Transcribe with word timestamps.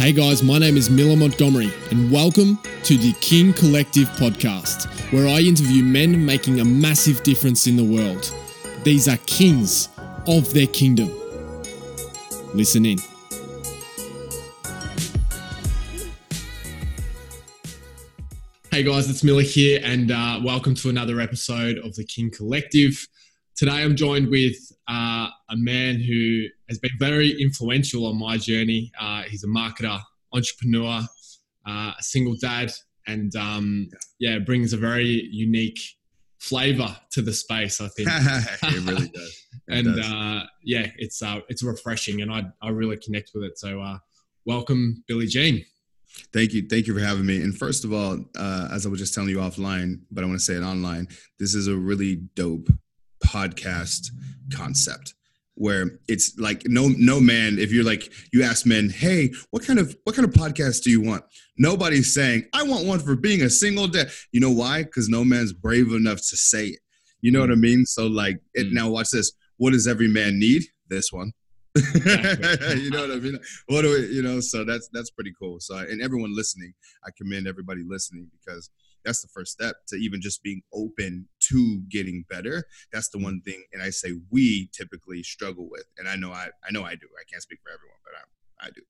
Hey 0.00 0.12
guys, 0.12 0.42
my 0.42 0.56
name 0.56 0.78
is 0.78 0.88
Miller 0.88 1.14
Montgomery, 1.14 1.70
and 1.90 2.10
welcome 2.10 2.58
to 2.84 2.96
the 2.96 3.12
King 3.20 3.52
Collective 3.52 4.08
podcast, 4.12 4.86
where 5.12 5.28
I 5.28 5.40
interview 5.40 5.84
men 5.84 6.24
making 6.24 6.60
a 6.60 6.64
massive 6.64 7.22
difference 7.22 7.66
in 7.66 7.76
the 7.76 7.84
world. 7.84 8.34
These 8.82 9.08
are 9.08 9.18
kings 9.26 9.90
of 10.26 10.54
their 10.54 10.68
kingdom. 10.68 11.10
Listen 12.54 12.86
in. 12.86 12.96
Hey 18.70 18.82
guys, 18.82 19.10
it's 19.10 19.22
Miller 19.22 19.42
here, 19.42 19.82
and 19.84 20.10
uh, 20.10 20.40
welcome 20.42 20.74
to 20.76 20.88
another 20.88 21.20
episode 21.20 21.76
of 21.76 21.94
the 21.94 22.06
King 22.06 22.30
Collective. 22.30 23.06
Today 23.54 23.82
I'm 23.82 23.96
joined 23.96 24.30
with 24.30 24.56
uh, 24.90 25.28
a 25.50 25.56
man 25.56 26.00
who 26.00 26.46
has 26.68 26.78
been 26.78 26.90
very 26.98 27.40
influential 27.40 28.06
on 28.06 28.18
my 28.18 28.36
journey. 28.36 28.90
Uh, 29.00 29.22
he's 29.22 29.44
a 29.44 29.46
marketer, 29.46 30.00
entrepreneur, 30.32 31.02
uh, 31.66 31.92
a 31.98 32.02
single 32.02 32.34
dad, 32.40 32.72
and 33.06 33.34
um, 33.36 33.88
yeah, 34.18 34.38
brings 34.40 34.72
a 34.72 34.76
very 34.76 35.28
unique 35.30 35.78
flavor 36.40 36.96
to 37.12 37.22
the 37.22 37.32
space. 37.32 37.80
I 37.80 37.88
think 37.88 38.08
it 38.12 38.90
really 38.90 39.08
does. 39.08 39.46
It 39.52 39.60
and 39.68 39.96
does. 39.96 39.98
Uh, 40.10 40.46
yeah, 40.64 40.88
it's 40.98 41.22
uh, 41.22 41.40
it's 41.48 41.62
refreshing, 41.62 42.22
and 42.22 42.32
I 42.32 42.46
I 42.60 42.70
really 42.70 42.96
connect 42.96 43.30
with 43.32 43.44
it. 43.44 43.58
So 43.58 43.80
uh, 43.80 43.98
welcome, 44.44 45.04
Billy 45.06 45.26
Gene. 45.26 45.64
Thank 46.32 46.52
you. 46.52 46.66
Thank 46.68 46.88
you 46.88 46.94
for 46.94 47.00
having 47.04 47.24
me. 47.24 47.40
And 47.40 47.56
first 47.56 47.84
of 47.84 47.92
all, 47.92 48.18
uh, 48.36 48.68
as 48.72 48.84
I 48.84 48.88
was 48.88 48.98
just 48.98 49.14
telling 49.14 49.30
you 49.30 49.36
offline, 49.36 50.00
but 50.10 50.24
I 50.24 50.26
want 50.26 50.40
to 50.40 50.44
say 50.44 50.54
it 50.54 50.62
online, 50.62 51.06
this 51.38 51.54
is 51.54 51.68
a 51.68 51.76
really 51.76 52.16
dope 52.34 52.68
podcast 53.24 54.10
concept 54.50 55.14
where 55.54 55.98
it's 56.08 56.38
like 56.38 56.62
no 56.66 56.88
no 56.96 57.20
man 57.20 57.58
if 57.58 57.70
you're 57.70 57.84
like 57.84 58.10
you 58.32 58.42
ask 58.42 58.64
men 58.64 58.88
hey 58.88 59.30
what 59.50 59.62
kind 59.62 59.78
of 59.78 59.94
what 60.04 60.16
kind 60.16 60.26
of 60.26 60.32
podcast 60.32 60.82
do 60.82 60.90
you 60.90 61.02
want? 61.02 61.24
Nobody's 61.58 62.14
saying 62.14 62.46
i 62.54 62.62
want 62.62 62.86
one 62.86 62.98
for 62.98 63.16
being 63.16 63.42
a 63.42 63.50
single 63.50 63.86
dad. 63.86 64.10
You 64.32 64.40
know 64.40 64.50
why? 64.50 64.84
Because 64.84 65.08
no 65.08 65.24
man's 65.24 65.52
brave 65.52 65.92
enough 65.92 66.18
to 66.18 66.36
say 66.36 66.66
it. 66.68 66.80
You 67.20 67.32
know 67.32 67.40
what 67.40 67.50
i 67.50 67.56
mean? 67.56 67.84
So 67.84 68.06
like 68.06 68.40
it 68.54 68.68
mm. 68.68 68.72
now 68.72 68.90
watch 68.90 69.10
this. 69.10 69.32
What 69.58 69.72
does 69.72 69.86
every 69.86 70.08
man 70.08 70.38
need? 70.38 70.62
This 70.88 71.12
one. 71.12 71.32
You 71.76 72.90
know 72.90 73.02
what 73.02 73.10
I 73.12 73.20
mean? 73.20 73.38
What 73.66 73.82
do 73.82 73.90
we, 73.90 74.06
you 74.06 74.22
know? 74.22 74.40
So 74.40 74.64
that's 74.64 74.88
that's 74.92 75.10
pretty 75.10 75.32
cool. 75.38 75.60
So 75.60 75.76
and 75.76 76.02
everyone 76.02 76.34
listening, 76.34 76.72
I 77.04 77.10
commend 77.16 77.46
everybody 77.46 77.82
listening 77.86 78.28
because 78.40 78.70
that's 79.04 79.22
the 79.22 79.28
first 79.28 79.52
step 79.52 79.76
to 79.88 79.96
even 79.96 80.20
just 80.20 80.42
being 80.42 80.62
open 80.72 81.28
to 81.50 81.80
getting 81.88 82.24
better. 82.28 82.64
That's 82.92 83.08
the 83.10 83.18
one 83.18 83.40
thing, 83.42 83.62
and 83.72 83.82
I 83.82 83.90
say 83.90 84.12
we 84.30 84.68
typically 84.72 85.22
struggle 85.22 85.68
with, 85.70 85.86
and 85.98 86.08
I 86.08 86.16
know 86.16 86.32
I 86.32 86.48
I 86.66 86.72
know 86.72 86.84
I 86.84 86.94
do. 86.94 87.06
I 87.18 87.24
can't 87.30 87.42
speak 87.42 87.60
for 87.62 87.70
everyone, 87.70 87.98
but 88.04 88.14
I 88.14 88.68
I 88.68 88.70
do. 88.70 88.82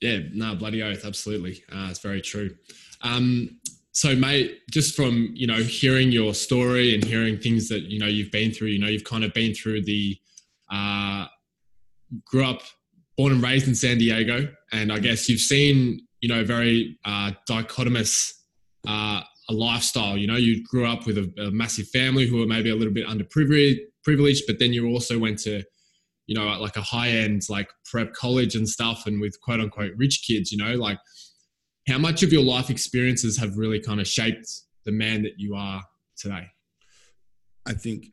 Yeah, 0.00 0.28
no, 0.34 0.54
bloody 0.54 0.82
oath, 0.82 1.04
absolutely. 1.04 1.64
Uh, 1.72 1.88
it's 1.90 2.00
very 2.00 2.20
true. 2.20 2.54
Um, 3.00 3.58
so, 3.92 4.14
mate, 4.14 4.60
just 4.70 4.94
from 4.94 5.30
you 5.32 5.46
know 5.46 5.56
hearing 5.56 6.12
your 6.12 6.34
story 6.34 6.94
and 6.94 7.02
hearing 7.02 7.38
things 7.38 7.68
that 7.68 7.82
you 7.84 7.98
know 7.98 8.06
you've 8.06 8.30
been 8.30 8.52
through, 8.52 8.68
you 8.68 8.78
know, 8.78 8.88
you've 8.88 9.04
kind 9.04 9.24
of 9.24 9.32
been 9.32 9.54
through 9.54 9.84
the 9.84 10.18
uh, 10.70 11.26
grew 12.26 12.44
up, 12.44 12.62
born 13.16 13.32
and 13.32 13.42
raised 13.42 13.68
in 13.68 13.74
San 13.74 13.96
Diego, 13.98 14.48
and 14.70 14.92
I 14.92 14.98
guess 14.98 15.28
you've 15.28 15.40
seen, 15.40 16.06
you 16.20 16.28
know, 16.28 16.44
very 16.44 16.98
uh, 17.06 17.32
dichotomous 17.48 18.34
uh, 18.86 19.22
a 19.48 19.52
lifestyle. 19.52 20.16
You 20.16 20.26
know, 20.26 20.36
you 20.36 20.64
grew 20.64 20.86
up 20.86 21.06
with 21.06 21.18
a, 21.18 21.32
a, 21.38 21.50
massive 21.50 21.88
family 21.88 22.26
who 22.26 22.38
were 22.38 22.46
maybe 22.46 22.70
a 22.70 22.74
little 22.74 22.92
bit 22.92 23.06
underprivileged, 23.06 23.78
privileged, 24.02 24.44
but 24.46 24.58
then 24.58 24.72
you 24.72 24.86
also 24.88 25.18
went 25.18 25.38
to, 25.40 25.62
you 26.26 26.34
know, 26.34 26.46
like 26.60 26.76
a 26.76 26.82
high 26.82 27.10
end 27.10 27.42
like 27.48 27.68
prep 27.84 28.12
college 28.12 28.56
and 28.56 28.68
stuff, 28.68 29.06
and 29.06 29.20
with 29.20 29.40
quote 29.40 29.60
unquote 29.60 29.92
rich 29.96 30.24
kids. 30.26 30.50
You 30.50 30.58
know, 30.58 30.74
like 30.74 30.98
how 31.88 31.98
much 31.98 32.22
of 32.22 32.32
your 32.32 32.42
life 32.42 32.70
experiences 32.70 33.38
have 33.38 33.56
really 33.56 33.80
kind 33.80 34.00
of 34.00 34.06
shaped 34.06 34.48
the 34.84 34.92
man 34.92 35.22
that 35.22 35.34
you 35.36 35.54
are 35.54 35.82
today? 36.16 36.46
I 37.66 37.72
think 37.72 38.06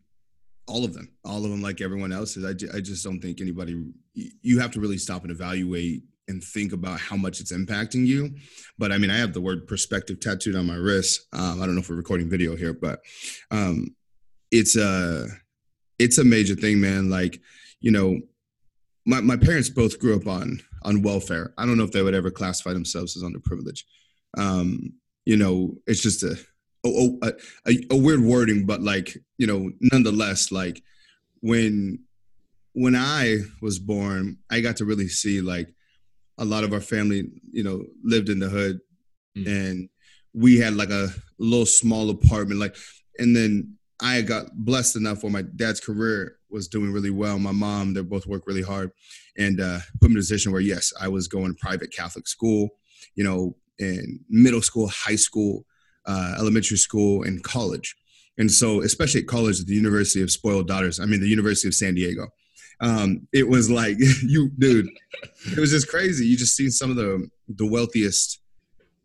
all 0.67 0.85
of 0.85 0.93
them 0.93 1.09
all 1.25 1.43
of 1.43 1.51
them 1.51 1.61
like 1.61 1.81
everyone 1.81 2.13
else's 2.13 2.45
I, 2.45 2.77
I 2.77 2.79
just 2.79 3.03
don't 3.03 3.19
think 3.19 3.41
anybody 3.41 3.83
you 4.13 4.59
have 4.59 4.71
to 4.71 4.79
really 4.79 4.97
stop 4.97 5.23
and 5.23 5.31
evaluate 5.31 6.03
and 6.27 6.43
think 6.43 6.73
about 6.73 6.99
how 6.99 7.15
much 7.15 7.39
it's 7.39 7.51
impacting 7.51 8.05
you. 8.05 8.35
But 8.77 8.91
i 8.91 8.97
mean 8.97 9.09
i 9.09 9.17
have 9.17 9.33
the 9.33 9.41
word 9.41 9.67
perspective 9.67 10.19
tattooed 10.19 10.55
on 10.55 10.65
my 10.65 10.75
wrist. 10.75 11.27
Um, 11.33 11.61
i 11.61 11.65
don't 11.65 11.75
know 11.75 11.81
if 11.81 11.89
we're 11.89 11.95
recording 11.95 12.29
video 12.29 12.55
here 12.55 12.73
but 12.73 12.99
um, 13.51 13.95
it's 14.51 14.75
a 14.75 15.27
it's 15.99 16.17
a 16.17 16.23
major 16.23 16.55
thing 16.55 16.79
man. 16.79 17.09
Like 17.09 17.41
you 17.79 17.91
know 17.91 18.19
my, 19.05 19.19
my 19.19 19.35
parents 19.35 19.69
both 19.69 19.99
grew 19.99 20.15
up 20.15 20.27
on 20.27 20.61
on 20.83 21.01
welfare. 21.01 21.53
I 21.57 21.65
don't 21.65 21.77
know 21.77 21.83
if 21.83 21.91
they 21.91 22.01
would 22.01 22.15
ever 22.15 22.31
classify 22.31 22.73
themselves 22.73 23.17
as 23.17 23.23
underprivileged. 23.23 23.83
Um, 24.37 24.93
you 25.25 25.37
know 25.37 25.75
it's 25.87 26.01
just 26.01 26.23
a 26.23 26.37
a, 26.85 27.33
a, 27.65 27.77
a 27.91 27.95
weird 27.95 28.21
wording, 28.21 28.65
but 28.65 28.81
like 28.81 29.17
you 29.37 29.47
know, 29.47 29.71
nonetheless, 29.81 30.51
like 30.51 30.83
when 31.41 31.99
when 32.73 32.95
I 32.95 33.39
was 33.61 33.79
born, 33.79 34.37
I 34.49 34.61
got 34.61 34.77
to 34.77 34.85
really 34.85 35.07
see 35.07 35.41
like 35.41 35.73
a 36.37 36.45
lot 36.45 36.63
of 36.63 36.73
our 36.73 36.81
family, 36.81 37.29
you 37.51 37.63
know, 37.63 37.85
lived 38.03 38.29
in 38.29 38.39
the 38.39 38.49
hood, 38.49 38.79
mm. 39.37 39.47
and 39.47 39.89
we 40.33 40.57
had 40.57 40.75
like 40.75 40.89
a 40.89 41.09
little 41.37 41.65
small 41.65 42.09
apartment, 42.09 42.59
like, 42.59 42.75
and 43.19 43.35
then 43.35 43.75
I 44.01 44.21
got 44.21 44.47
blessed 44.53 44.95
enough 44.95 45.23
where 45.23 45.31
my 45.31 45.43
dad's 45.43 45.79
career 45.79 46.37
was 46.49 46.67
doing 46.67 46.91
really 46.91 47.11
well. 47.11 47.39
My 47.39 47.51
mom, 47.51 47.93
they 47.93 48.01
both 48.01 48.25
worked 48.25 48.47
really 48.47 48.61
hard, 48.61 48.91
and 49.37 49.61
uh, 49.61 49.79
put 50.01 50.09
me 50.09 50.13
in 50.13 50.17
a 50.17 50.19
position 50.19 50.51
where 50.51 50.61
yes, 50.61 50.91
I 50.99 51.07
was 51.07 51.27
going 51.27 51.53
to 51.53 51.59
private 51.59 51.93
Catholic 51.93 52.27
school, 52.27 52.69
you 53.15 53.23
know, 53.23 53.55
in 53.79 54.19
middle 54.29 54.61
school, 54.61 54.87
high 54.87 55.15
school, 55.15 55.65
uh, 56.05 56.35
elementary 56.37 56.77
school 56.77 57.23
and 57.23 57.43
college. 57.43 57.95
And 58.37 58.51
so, 58.51 58.81
especially 58.81 59.21
at 59.21 59.27
college 59.27 59.59
at 59.59 59.67
the 59.67 59.75
University 59.75 60.21
of 60.21 60.31
Spoiled 60.31 60.67
Daughters, 60.67 60.99
I 60.99 61.05
mean, 61.05 61.21
the 61.21 61.27
University 61.27 61.67
of 61.67 61.75
San 61.75 61.95
Diego, 61.95 62.29
um, 62.79 63.27
it 63.33 63.47
was 63.47 63.69
like, 63.69 63.97
you, 64.23 64.49
dude, 64.57 64.87
it 65.51 65.57
was 65.57 65.71
just 65.71 65.87
crazy. 65.87 66.25
You 66.25 66.37
just 66.37 66.55
see 66.55 66.69
some 66.69 66.89
of 66.89 66.95
the, 66.95 67.27
the 67.47 67.65
wealthiest, 67.65 68.39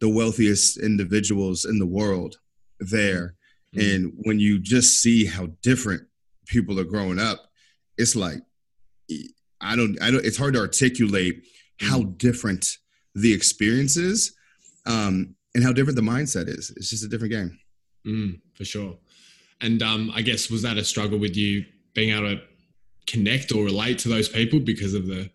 the 0.01 0.09
wealthiest 0.09 0.79
individuals 0.79 1.65
in 1.65 1.79
the 1.79 1.87
world 1.87 2.37
there. 2.81 3.35
Mm-hmm. 3.75 3.81
And 3.81 4.13
when 4.23 4.39
you 4.39 4.59
just 4.59 5.03
see 5.03 5.27
how 5.27 5.49
different 5.63 6.03
people 6.47 6.79
are 6.81 6.85
growing 6.85 7.19
up, 7.19 7.51
it's 7.97 8.17
like, 8.17 8.39
I 9.61 9.77
don't, 9.77 10.01
I 10.01 10.11
don't, 10.11 10.25
it's 10.25 10.37
hard 10.37 10.55
to 10.55 10.61
articulate 10.61 11.43
how 11.81 12.01
mm-hmm. 12.01 12.13
different 12.13 12.79
the 13.15 13.33
experience 13.33 13.97
is. 13.97 14.35
Um, 14.87 15.35
and 15.55 15.65
how 15.65 15.73
different 15.73 15.97
the 15.97 16.03
mindset 16.03 16.49
is. 16.49 16.73
It's 16.77 16.91
just 16.91 17.05
a 17.05 17.09
different 17.09 17.33
game. 17.33 17.59
Mm, 18.07 18.41
for 18.55 18.65
sure. 18.65 18.97
And 19.61 19.83
um, 19.83 20.13
I 20.15 20.23
guess 20.23 20.51
was 20.51 20.63
that 20.63 20.77
a 20.77 20.85
struggle 20.85 21.19
with 21.19 21.37
you 21.37 21.65
being 21.95 22.17
able 22.17 22.37
to 22.37 22.43
connect 23.09 23.53
or 23.53 23.65
relate 23.65 23.99
to 24.01 24.09
those 24.09 24.29
people 24.29 24.61
because 24.61 24.95
of 24.95 25.07
the 25.07 25.31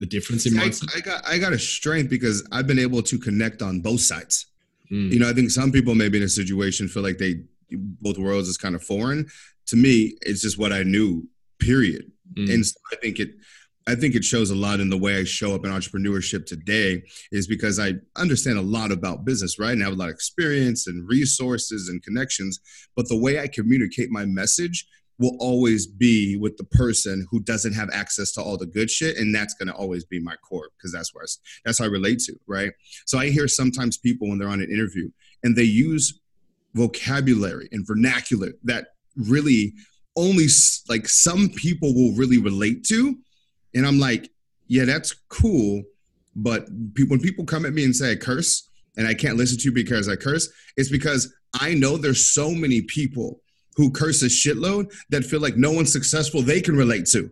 the 0.00 0.06
difference 0.06 0.46
in 0.46 0.54
mindset? 0.54 0.94
I, 0.94 0.98
I 0.98 1.00
got 1.00 1.26
I 1.26 1.38
got 1.38 1.52
a 1.52 1.58
strength 1.58 2.10
because 2.10 2.46
I've 2.52 2.66
been 2.66 2.78
able 2.78 3.02
to 3.02 3.18
connect 3.18 3.62
on 3.62 3.80
both 3.80 4.00
sides. 4.00 4.46
Mm. 4.90 5.12
You 5.12 5.18
know, 5.18 5.28
I 5.28 5.32
think 5.32 5.50
some 5.50 5.70
people 5.72 5.94
maybe 5.94 6.18
in 6.18 6.24
a 6.24 6.28
situation 6.28 6.88
feel 6.88 7.02
like 7.02 7.18
they 7.18 7.42
both 7.70 8.18
worlds 8.18 8.48
is 8.48 8.56
kind 8.56 8.74
of 8.74 8.82
foreign. 8.82 9.26
To 9.66 9.76
me, 9.76 10.16
it's 10.22 10.42
just 10.42 10.58
what 10.58 10.72
I 10.72 10.82
knew. 10.82 11.28
Period. 11.60 12.10
Mm. 12.34 12.54
And 12.54 12.66
so 12.66 12.74
I 12.92 12.96
think 12.96 13.18
it 13.18 13.30
I 13.88 13.94
think 13.94 14.14
it 14.14 14.22
shows 14.22 14.50
a 14.50 14.54
lot 14.54 14.80
in 14.80 14.90
the 14.90 14.98
way 14.98 15.16
I 15.16 15.24
show 15.24 15.54
up 15.54 15.64
in 15.64 15.70
entrepreneurship 15.70 16.44
today 16.44 17.02
is 17.32 17.46
because 17.46 17.80
I 17.80 17.94
understand 18.16 18.58
a 18.58 18.62
lot 18.62 18.92
about 18.92 19.24
business, 19.24 19.58
right? 19.58 19.72
And 19.72 19.82
I 19.82 19.86
have 19.86 19.94
a 19.94 19.96
lot 19.96 20.10
of 20.10 20.14
experience 20.14 20.86
and 20.86 21.08
resources 21.08 21.88
and 21.88 22.02
connections. 22.02 22.60
But 22.94 23.08
the 23.08 23.16
way 23.16 23.40
I 23.40 23.48
communicate 23.48 24.10
my 24.10 24.26
message 24.26 24.86
will 25.18 25.36
always 25.40 25.86
be 25.86 26.36
with 26.36 26.56
the 26.56 26.64
person 26.64 27.26
who 27.30 27.40
doesn't 27.40 27.72
have 27.72 27.90
access 27.92 28.32
to 28.32 28.40
all 28.40 28.56
the 28.56 28.66
good 28.66 28.90
shit. 28.90 29.16
And 29.16 29.34
that's 29.34 29.54
going 29.54 29.68
to 29.68 29.74
always 29.74 30.04
be 30.04 30.20
my 30.20 30.36
core 30.36 30.68
because 30.76 30.92
that's 30.92 31.12
where 31.12 31.24
I, 31.24 31.26
that's 31.64 31.78
how 31.78 31.86
I 31.86 31.88
relate 31.88 32.20
to, 32.20 32.34
right? 32.46 32.72
So 33.06 33.18
I 33.18 33.30
hear 33.30 33.48
sometimes 33.48 33.96
people 33.96 34.28
when 34.28 34.38
they're 34.38 34.48
on 34.48 34.60
an 34.60 34.70
interview 34.70 35.10
and 35.42 35.56
they 35.56 35.64
use 35.64 36.20
vocabulary 36.74 37.68
and 37.72 37.86
vernacular 37.86 38.52
that 38.64 38.88
really 39.16 39.72
only 40.16 40.46
like 40.88 41.08
some 41.08 41.48
people 41.50 41.94
will 41.94 42.14
really 42.14 42.38
relate 42.38 42.84
to 42.84 43.16
and 43.74 43.86
I'm 43.86 43.98
like, 43.98 44.30
yeah, 44.66 44.84
that's 44.84 45.14
cool. 45.28 45.82
But 46.36 46.68
when 47.08 47.20
people 47.20 47.44
come 47.44 47.66
at 47.66 47.72
me 47.72 47.84
and 47.84 47.94
say 47.94 48.12
I 48.12 48.16
curse 48.16 48.68
and 48.96 49.06
I 49.06 49.14
can't 49.14 49.36
listen 49.36 49.58
to 49.58 49.64
you 49.64 49.72
because 49.72 50.08
I 50.08 50.16
curse, 50.16 50.48
it's 50.76 50.90
because 50.90 51.34
I 51.54 51.74
know 51.74 51.96
there's 51.96 52.32
so 52.32 52.50
many 52.50 52.82
people 52.82 53.40
who 53.78 53.90
curse 53.92 54.22
a 54.22 54.26
shitload 54.26 54.92
that 55.08 55.24
feel 55.24 55.40
like 55.40 55.56
no 55.56 55.70
one's 55.72 55.92
successful 55.92 56.42
they 56.42 56.60
can 56.60 56.76
relate 56.76 57.06
to. 57.06 57.30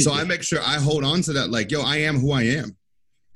So 0.00 0.12
I 0.12 0.24
make 0.32 0.42
sure 0.42 0.60
I 0.60 0.74
hold 0.74 1.04
on 1.04 1.22
to 1.22 1.32
that, 1.34 1.50
like, 1.50 1.70
yo, 1.70 1.80
I 1.80 1.98
am 1.98 2.18
who 2.18 2.32
I 2.32 2.42
am. 2.42 2.76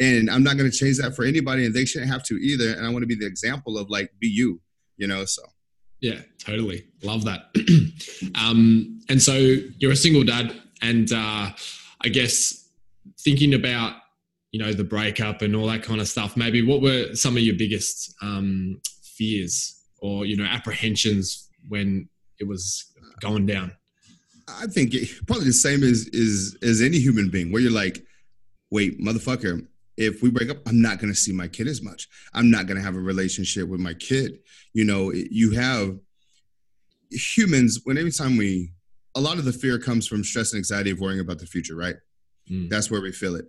And 0.00 0.28
I'm 0.28 0.42
not 0.42 0.58
going 0.58 0.68
to 0.68 0.76
change 0.76 0.98
that 0.98 1.14
for 1.14 1.24
anybody, 1.24 1.64
and 1.64 1.74
they 1.74 1.84
shouldn't 1.84 2.10
have 2.10 2.24
to 2.24 2.34
either. 2.34 2.72
And 2.72 2.84
I 2.84 2.90
want 2.90 3.02
to 3.02 3.06
be 3.06 3.14
the 3.14 3.26
example 3.26 3.78
of 3.78 3.88
like, 3.88 4.10
be 4.18 4.26
you, 4.26 4.60
you 4.96 5.06
know? 5.06 5.24
So. 5.24 5.42
Yeah, 6.00 6.20
totally. 6.38 6.86
Love 7.02 7.24
that. 7.26 7.50
um, 8.34 9.00
and 9.08 9.22
so 9.22 9.34
you're 9.34 9.92
a 9.92 9.96
single 9.96 10.24
dad, 10.24 10.60
and 10.82 11.12
uh, 11.12 11.50
I 12.02 12.08
guess 12.10 12.68
thinking 13.20 13.54
about 13.54 13.94
you 14.50 14.60
know 14.60 14.72
the 14.72 14.82
breakup 14.82 15.42
and 15.42 15.54
all 15.54 15.66
that 15.66 15.82
kind 15.82 16.00
of 16.00 16.08
stuff, 16.08 16.38
maybe 16.38 16.62
what 16.62 16.80
were 16.80 17.14
some 17.14 17.36
of 17.36 17.42
your 17.42 17.54
biggest 17.54 18.14
um, 18.22 18.80
fears 19.02 19.78
or 20.00 20.24
you 20.24 20.38
know 20.38 20.44
apprehensions 20.44 21.50
when 21.68 22.08
it 22.40 22.48
was 22.48 22.92
going 23.20 23.46
down? 23.46 23.72
I 24.48 24.66
think 24.66 24.94
it, 24.94 25.08
probably 25.26 25.44
the 25.44 25.52
same 25.52 25.82
as 25.82 26.08
is 26.08 26.56
as 26.62 26.82
any 26.82 26.98
human 26.98 27.28
being, 27.28 27.52
where 27.52 27.62
you're 27.62 27.70
like, 27.70 28.02
wait, 28.70 29.00
motherfucker, 29.00 29.66
if 29.96 30.22
we 30.22 30.30
break 30.30 30.50
up, 30.50 30.56
I'm 30.66 30.80
not 30.80 30.98
going 30.98 31.12
to 31.12 31.18
see 31.18 31.32
my 31.32 31.46
kid 31.46 31.68
as 31.68 31.82
much. 31.82 32.08
I'm 32.32 32.50
not 32.50 32.66
going 32.66 32.76
to 32.76 32.82
have 32.82 32.96
a 32.96 33.00
relationship 33.00 33.68
with 33.68 33.80
my 33.80 33.94
kid. 33.94 34.38
You 34.72 34.84
know, 34.84 35.12
you 35.12 35.52
have 35.52 35.98
humans 37.10 37.80
when 37.84 37.98
every 37.98 38.12
time 38.12 38.36
we, 38.36 38.72
a 39.14 39.20
lot 39.20 39.38
of 39.38 39.44
the 39.44 39.52
fear 39.52 39.78
comes 39.78 40.06
from 40.06 40.24
stress 40.24 40.52
and 40.52 40.58
anxiety 40.58 40.90
of 40.90 41.00
worrying 41.00 41.20
about 41.20 41.38
the 41.38 41.46
future, 41.46 41.76
right? 41.76 41.96
Mm. 42.50 42.70
That's 42.70 42.90
where 42.90 43.02
we 43.02 43.12
feel 43.12 43.36
it. 43.36 43.46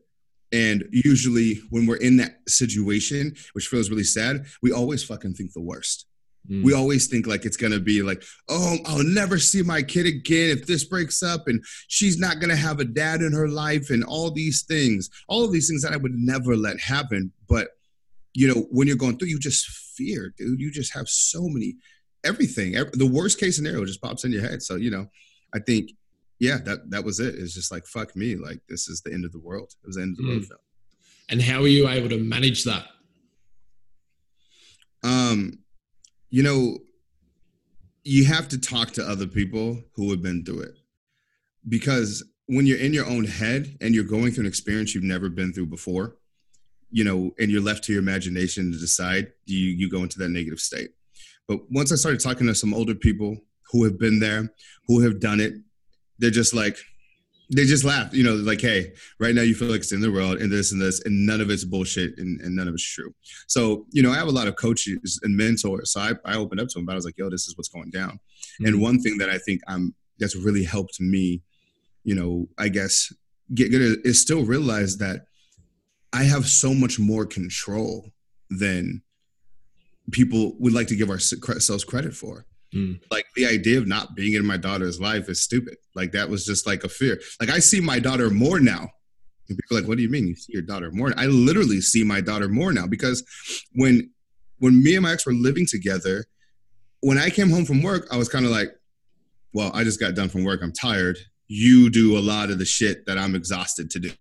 And 0.51 0.83
usually 0.91 1.61
when 1.69 1.85
we're 1.85 1.95
in 1.95 2.17
that 2.17 2.39
situation, 2.47 3.35
which 3.53 3.67
feels 3.67 3.89
really 3.89 4.03
sad, 4.03 4.45
we 4.61 4.71
always 4.73 5.03
fucking 5.03 5.35
think 5.35 5.53
the 5.53 5.61
worst. 5.61 6.05
Mm. 6.49 6.63
We 6.63 6.73
always 6.73 7.07
think 7.07 7.27
like 7.27 7.45
it's 7.45 7.57
gonna 7.57 7.79
be 7.79 8.01
like, 8.01 8.23
oh, 8.49 8.77
I'll 8.85 9.03
never 9.03 9.37
see 9.37 9.61
my 9.61 9.81
kid 9.81 10.05
again 10.05 10.49
if 10.49 10.65
this 10.65 10.83
breaks 10.83 11.21
up, 11.21 11.47
and 11.47 11.63
she's 11.87 12.17
not 12.17 12.39
gonna 12.39 12.55
have 12.55 12.79
a 12.79 12.85
dad 12.85 13.21
in 13.21 13.33
her 13.33 13.47
life, 13.47 13.89
and 13.89 14.03
all 14.03 14.31
these 14.31 14.63
things, 14.63 15.09
all 15.27 15.43
of 15.43 15.51
these 15.51 15.67
things 15.67 15.83
that 15.83 15.93
I 15.93 15.97
would 15.97 16.15
never 16.15 16.55
let 16.55 16.79
happen. 16.79 17.31
But 17.47 17.69
you 18.33 18.47
know, 18.47 18.67
when 18.71 18.87
you're 18.87 18.97
going 18.97 19.17
through, 19.17 19.27
you 19.27 19.39
just 19.39 19.67
fear, 19.67 20.33
dude. 20.37 20.59
You 20.59 20.71
just 20.71 20.93
have 20.93 21.07
so 21.07 21.47
many, 21.47 21.75
everything. 22.23 22.75
Every, 22.75 22.91
the 22.93 23.07
worst 23.07 23.39
case 23.39 23.57
scenario 23.57 23.85
just 23.85 24.01
pops 24.01 24.23
in 24.23 24.31
your 24.31 24.41
head. 24.41 24.63
So 24.63 24.75
you 24.75 24.89
know, 24.89 25.07
I 25.53 25.59
think, 25.59 25.91
yeah, 26.39 26.57
that 26.65 26.89
that 26.89 27.03
was 27.03 27.19
it. 27.19 27.35
It's 27.35 27.53
just 27.53 27.71
like 27.71 27.85
fuck 27.85 28.15
me, 28.15 28.35
like 28.35 28.61
this 28.67 28.87
is 28.87 29.01
the 29.01 29.13
end 29.13 29.25
of 29.25 29.31
the 29.31 29.39
world. 29.39 29.71
It 29.83 29.87
was 29.87 29.95
the 29.97 30.01
end 30.01 30.17
of 30.17 30.25
the 30.25 30.31
mm. 30.31 30.49
world. 30.49 30.61
And 31.29 31.41
how 31.41 31.61
were 31.61 31.67
you 31.67 31.87
able 31.87 32.09
to 32.09 32.17
manage 32.17 32.65
that? 32.65 32.87
Um, 35.03 35.59
you 36.31 36.41
know, 36.41 36.79
you 38.03 38.25
have 38.25 38.47
to 38.47 38.59
talk 38.59 38.91
to 38.91 39.03
other 39.03 39.27
people 39.27 39.79
who 39.95 40.09
have 40.09 40.23
been 40.23 40.43
through 40.43 40.61
it 40.61 40.77
because 41.69 42.23
when 42.47 42.65
you're 42.65 42.79
in 42.79 42.93
your 42.93 43.05
own 43.05 43.25
head 43.25 43.77
and 43.81 43.93
you're 43.93 44.03
going 44.03 44.31
through 44.31 44.45
an 44.45 44.47
experience 44.47 44.95
you've 44.95 45.03
never 45.03 45.29
been 45.29 45.53
through 45.53 45.67
before, 45.67 46.15
you 46.89 47.03
know, 47.03 47.31
and 47.37 47.51
you're 47.51 47.61
left 47.61 47.83
to 47.83 47.93
your 47.93 48.01
imagination 48.01 48.71
to 48.71 48.79
decide, 48.79 49.31
you 49.45 49.67
you 49.67 49.89
go 49.89 50.01
into 50.01 50.17
that 50.19 50.29
negative 50.29 50.59
state. 50.59 50.91
But 51.47 51.59
once 51.69 51.91
I 51.91 51.95
started 51.95 52.21
talking 52.21 52.47
to 52.47 52.55
some 52.55 52.73
older 52.73 52.95
people 52.95 53.37
who 53.71 53.83
have 53.83 53.99
been 53.99 54.19
there, 54.19 54.49
who 54.87 55.01
have 55.01 55.19
done 55.19 55.39
it, 55.39 55.53
they're 56.17 56.31
just 56.31 56.53
like, 56.53 56.77
they 57.53 57.65
just 57.65 57.83
laugh, 57.83 58.13
you 58.13 58.23
know, 58.23 58.35
like, 58.35 58.61
hey, 58.61 58.93
right 59.19 59.35
now 59.35 59.41
you 59.41 59.53
feel 59.53 59.67
like 59.67 59.81
it's 59.81 59.91
in 59.91 59.99
the 59.99 60.11
world 60.11 60.37
and 60.39 60.51
this 60.51 60.71
and 60.71 60.81
this, 60.81 61.01
and 61.03 61.25
none 61.25 61.41
of 61.41 61.49
it's 61.49 61.65
bullshit 61.65 62.17
and, 62.17 62.39
and 62.41 62.55
none 62.55 62.67
of 62.67 62.73
it's 62.73 62.83
true. 62.83 63.13
So, 63.47 63.85
you 63.91 64.01
know, 64.01 64.11
I 64.11 64.15
have 64.15 64.29
a 64.29 64.31
lot 64.31 64.47
of 64.47 64.55
coaches 64.55 65.19
and 65.23 65.35
mentors. 65.35 65.91
So 65.91 65.99
I, 65.99 66.13
I 66.23 66.37
opened 66.37 66.61
up 66.61 66.69
to 66.69 66.79
them, 66.79 66.85
but 66.85 66.93
I 66.93 66.95
was 66.95 67.03
like, 67.03 67.17
yo, 67.17 67.29
this 67.29 67.47
is 67.47 67.57
what's 67.57 67.67
going 67.67 67.89
down. 67.89 68.11
Mm-hmm. 68.11 68.65
And 68.67 68.81
one 68.81 69.01
thing 69.01 69.17
that 69.17 69.29
I 69.29 69.37
think 69.37 69.61
I'm 69.67 69.93
that's 70.17 70.35
really 70.35 70.63
helped 70.63 71.01
me, 71.01 71.41
you 72.03 72.15
know, 72.15 72.47
I 72.57 72.69
guess 72.69 73.11
get 73.53 73.71
good 73.71 73.99
is 74.05 74.21
still 74.21 74.45
realize 74.45 74.97
that 74.97 75.25
I 76.13 76.23
have 76.23 76.47
so 76.47 76.73
much 76.73 76.99
more 76.99 77.25
control 77.25 78.11
than 78.49 79.01
people 80.11 80.55
would 80.59 80.73
like 80.73 80.87
to 80.87 80.95
give 80.95 81.09
ourselves 81.09 81.83
credit 81.83 82.13
for. 82.13 82.45
Mm. 82.73 83.01
Like 83.11 83.25
the 83.35 83.45
idea 83.45 83.77
of 83.77 83.87
not 83.87 84.15
being 84.15 84.33
in 84.33 84.45
my 84.45 84.57
daughter's 84.57 84.99
life 84.99 85.29
is 85.29 85.41
stupid. 85.41 85.77
Like 85.95 86.11
that 86.13 86.29
was 86.29 86.45
just 86.45 86.65
like 86.65 86.83
a 86.83 86.89
fear. 86.89 87.19
Like 87.39 87.49
I 87.49 87.59
see 87.59 87.81
my 87.81 87.99
daughter 87.99 88.29
more 88.29 88.59
now. 88.59 88.89
And 89.49 89.57
people 89.57 89.77
are 89.77 89.81
like, 89.81 89.89
what 89.89 89.97
do 89.97 90.03
you 90.03 90.09
mean 90.09 90.27
you 90.27 90.35
see 90.35 90.53
your 90.53 90.61
daughter 90.61 90.91
more? 90.91 91.13
I 91.17 91.25
literally 91.25 91.81
see 91.81 92.03
my 92.03 92.21
daughter 92.21 92.47
more 92.47 92.71
now 92.71 92.87
because 92.87 93.23
when 93.73 94.09
when 94.59 94.81
me 94.81 94.95
and 94.95 95.03
my 95.03 95.11
ex 95.11 95.25
were 95.25 95.33
living 95.33 95.65
together, 95.65 96.25
when 97.01 97.17
I 97.17 97.29
came 97.29 97.49
home 97.49 97.65
from 97.65 97.81
work, 97.81 98.07
I 98.11 98.17
was 98.17 98.29
kind 98.29 98.45
of 98.45 98.51
like, 98.51 98.69
well, 99.53 99.71
I 99.73 99.83
just 99.83 99.99
got 99.99 100.15
done 100.15 100.29
from 100.29 100.45
work. 100.45 100.61
I'm 100.63 100.71
tired. 100.71 101.17
You 101.47 101.89
do 101.89 102.17
a 102.17 102.21
lot 102.21 102.51
of 102.51 102.59
the 102.59 102.65
shit 102.65 103.05
that 103.07 103.17
I'm 103.17 103.35
exhausted 103.35 103.89
to 103.91 103.99
do, 103.99 104.13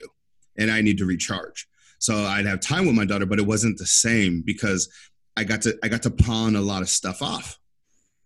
and 0.59 0.71
I 0.71 0.81
need 0.81 0.99
to 0.99 1.05
recharge. 1.05 1.69
So 1.99 2.17
I'd 2.17 2.47
have 2.47 2.61
time 2.61 2.87
with 2.87 2.97
my 2.97 3.05
daughter, 3.05 3.27
but 3.27 3.39
it 3.39 3.47
wasn't 3.47 3.79
the 3.79 3.87
same 3.87 4.43
because 4.45 4.89
I 5.37 5.45
got 5.45 5.63
to 5.63 5.79
I 5.85 5.89
got 5.89 6.03
to 6.03 6.11
pawn 6.11 6.57
a 6.57 6.61
lot 6.61 6.83
of 6.83 6.89
stuff 6.89 7.23
off 7.23 7.60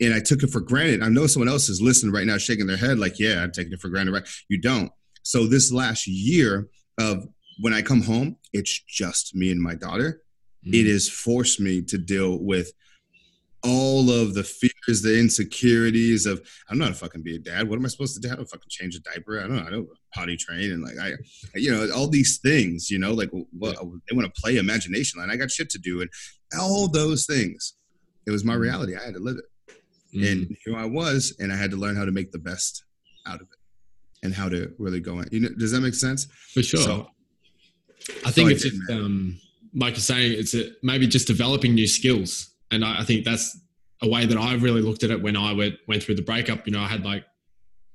and 0.05 0.15
I 0.15 0.21
took 0.21 0.43
it 0.43 0.51
for 0.51 0.61
granted. 0.61 1.03
I 1.03 1.09
know 1.09 1.27
someone 1.27 1.49
else 1.49 1.69
is 1.69 1.81
listening 1.81 2.13
right 2.13 2.27
now, 2.27 2.39
shaking 2.39 2.67
their 2.67 2.77
head 2.77 2.99
like, 2.99 3.19
"Yeah, 3.19 3.43
I'm 3.43 3.53
taking 3.53 3.73
it 3.73 3.81
for 3.81 3.89
granted." 3.89 4.13
Right? 4.13 4.29
You 4.49 4.61
don't. 4.61 4.91
So 5.23 5.47
this 5.47 5.73
last 5.73 6.07
year 6.07 6.69
of 6.99 7.27
when 7.61 7.73
I 7.73 7.83
come 7.83 8.03
home, 8.03 8.37
it's 8.53 8.83
just 8.85 9.35
me 9.35 9.51
and 9.51 9.61
my 9.61 9.75
daughter. 9.75 10.23
Mm. 10.67 10.75
It 10.75 10.91
has 10.91 11.09
forced 11.09 11.61
me 11.61 11.83
to 11.83 11.99
deal 11.99 12.39
with 12.39 12.73
all 13.65 14.11
of 14.11 14.35
the 14.35 14.45
fears, 14.45 15.01
the 15.01 15.19
insecurities 15.19 16.27
of 16.27 16.47
I'm 16.69 16.79
not 16.79 16.91
a 16.91 16.95
fucking 16.95 17.23
be 17.23 17.37
a 17.37 17.39
dad. 17.39 17.69
What 17.69 17.79
am 17.79 17.85
I 17.87 17.89
supposed 17.89 18.15
to 18.15 18.21
do? 18.21 18.29
How 18.29 18.37
do 18.37 18.45
fucking 18.45 18.69
change 18.69 18.95
a 18.95 19.01
diaper? 19.01 19.41
I 19.41 19.47
don't 19.47 19.57
know. 19.57 19.67
I 19.67 19.71
don't 19.71 19.89
potty 20.15 20.37
train 20.37 20.73
and 20.73 20.83
like 20.83 20.99
I, 21.01 21.13
you 21.55 21.71
know, 21.71 21.91
all 21.95 22.09
these 22.09 22.39
things. 22.39 22.91
You 22.91 22.99
know, 22.99 23.13
like 23.13 23.31
what 23.31 23.77
they 24.09 24.15
want 24.15 24.33
to 24.33 24.41
play 24.41 24.59
imagination 24.59 25.21
and 25.21 25.33
I 25.33 25.37
got 25.37 25.51
shit 25.51 25.71
to 25.71 25.79
do 25.79 26.03
and 26.03 26.11
all 26.59 26.89
those 26.89 27.27
things. 27.27 27.75
It 28.27 28.31
was 28.31 28.45
my 28.45 28.55
mm. 28.55 28.61
reality. 28.61 28.97
I 28.97 29.05
had 29.05 29.15
to 29.15 29.21
live 29.21 29.37
it. 29.39 29.45
Mm. 30.15 30.33
And 30.33 30.57
here 30.65 30.77
I 30.77 30.85
was, 30.85 31.35
and 31.39 31.53
I 31.53 31.57
had 31.57 31.71
to 31.71 31.77
learn 31.77 31.97
how 31.97 32.05
to 32.05 32.13
make 32.13 32.33
the 32.33 32.39
best 32.39 32.85
out 33.27 33.37
of 33.41 33.43
it 33.43 33.59
and 34.25 34.35
how 34.35 34.49
to 34.49 34.73
really 34.79 35.01
go 35.01 35.21
in. 35.21 35.29
You 35.31 35.41
know, 35.41 35.49
does 35.59 35.73
that 35.73 35.81
make 35.81 35.95
sense? 35.95 36.27
For 36.53 36.63
sure. 36.63 36.81
So, 36.81 37.11
I 38.25 38.31
think 38.31 38.51
it's 38.51 38.63
just, 38.63 38.91
um, 38.91 39.39
like 39.75 39.95
you're 39.95 40.01
saying, 40.01 40.39
it's 40.39 40.55
a, 40.55 40.71
maybe 40.83 41.07
just 41.07 41.27
developing 41.27 41.75
new 41.75 41.87
skills. 41.87 42.55
And 42.71 42.85
I, 42.85 43.01
I, 43.01 43.05
think 43.05 43.25
that's 43.25 43.59
a 44.03 44.09
way 44.09 44.27
that 44.27 44.37
I 44.37 44.55
really 44.55 44.81
looked 44.81 45.05
at 45.05 45.11
it 45.11 45.23
when 45.23 45.37
I 45.37 45.53
went, 45.53 45.77
went 45.89 46.03
through 46.03 46.17
the 46.17 46.23
breakup. 46.23 46.67
You 46.67 46.73
know, 46.73 46.81
I 46.81 46.87
had 46.87 47.05
like 47.05 47.25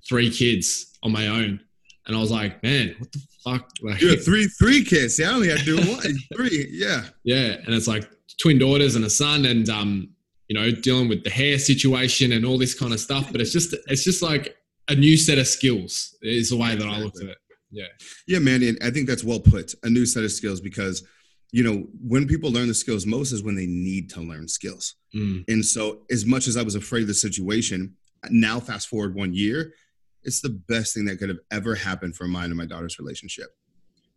three 0.07 0.31
kids 0.31 0.98
on 1.04 1.12
my 1.12 1.27
own. 1.27 1.60
And 2.07 2.16
I 2.16 2.19
was 2.19 2.31
like, 2.31 2.62
man, 2.63 2.95
what 2.98 3.12
the 3.12 3.19
fuck? 3.44 3.69
Like, 3.81 4.01
you 4.01 4.18
three 4.18 4.48
three 4.48 4.83
kids. 4.83 5.16
See, 5.16 5.24
I 5.24 5.31
only 5.31 5.50
had 5.50 5.60
to 5.60 5.66
do 5.66 5.77
one. 5.77 6.01
three, 6.36 6.68
yeah. 6.71 7.04
Yeah. 7.24 7.56
And 7.66 7.74
it's 7.74 7.88
like 7.88 8.10
twin 8.42 8.57
daughters 8.57 8.95
and 8.95 9.06
a 9.06 9.10
son. 9.10 9.45
And 9.45 9.69
um, 9.69 10.10
you 10.50 10.60
know, 10.60 10.72
dealing 10.72 11.07
with 11.07 11.24
the 11.24 11.30
hair 11.30 11.57
situation 11.57 12.34
and 12.34 12.44
all 12.46 12.57
this 12.57 12.78
kind 12.78 12.92
of 12.92 13.00
stuff. 13.00 13.31
But 13.31 13.40
it's 13.40 13.54
just 13.54 13.74
it's 13.88 14.04
just 14.04 14.22
like 14.22 14.57
a 14.90 14.96
new 14.96 15.16
set 15.16 15.38
of 15.38 15.48
skills 15.48 16.18
is 16.22 16.50
the 16.50 16.57
way 16.57 16.75
that 16.75 16.88
I 16.88 17.00
look 17.00 17.16
at 17.22 17.30
it. 17.30 17.38
Yeah. 17.72 17.86
Yeah, 18.28 18.40
man. 18.40 18.63
And 18.63 18.78
I 18.84 18.90
think 18.90 19.07
that's 19.07 19.24
well 19.24 19.40
put. 19.40 19.73
A 19.83 19.90
new 19.90 20.06
set 20.06 20.23
of 20.23 20.31
skills 20.31 20.59
because 20.59 21.07
you 21.52 21.64
know, 21.64 21.88
when 22.06 22.28
people 22.28 22.52
learn 22.52 22.68
the 22.68 22.76
skills 22.76 23.07
most 23.07 23.31
is 23.31 23.42
when 23.42 23.56
they 23.56 23.66
need 23.66 24.09
to 24.12 24.21
learn 24.21 24.47
skills. 24.47 24.95
Mm. 25.16 25.45
And 25.47 25.66
so, 25.66 26.02
as 26.12 26.23
much 26.23 26.47
as 26.47 26.57
I 26.57 26.62
was 26.62 26.76
afraid 26.76 27.02
of 27.02 27.07
the 27.07 27.14
situation, 27.16 27.95
now 28.30 28.59
fast 28.59 28.88
forward 28.88 29.16
one 29.16 29.33
year, 29.33 29.73
it's 30.21 30.42
the 30.42 30.50
best 30.50 30.94
thing 30.94 31.06
that 31.06 31.18
could 31.18 31.30
have 31.30 31.40
ever 31.50 31.73
happened 31.73 32.16
for 32.16 32.28
mine 32.28 32.52
and 32.52 32.57
my 32.57 32.68
daughter's 32.68 33.00
relationship 33.00 33.50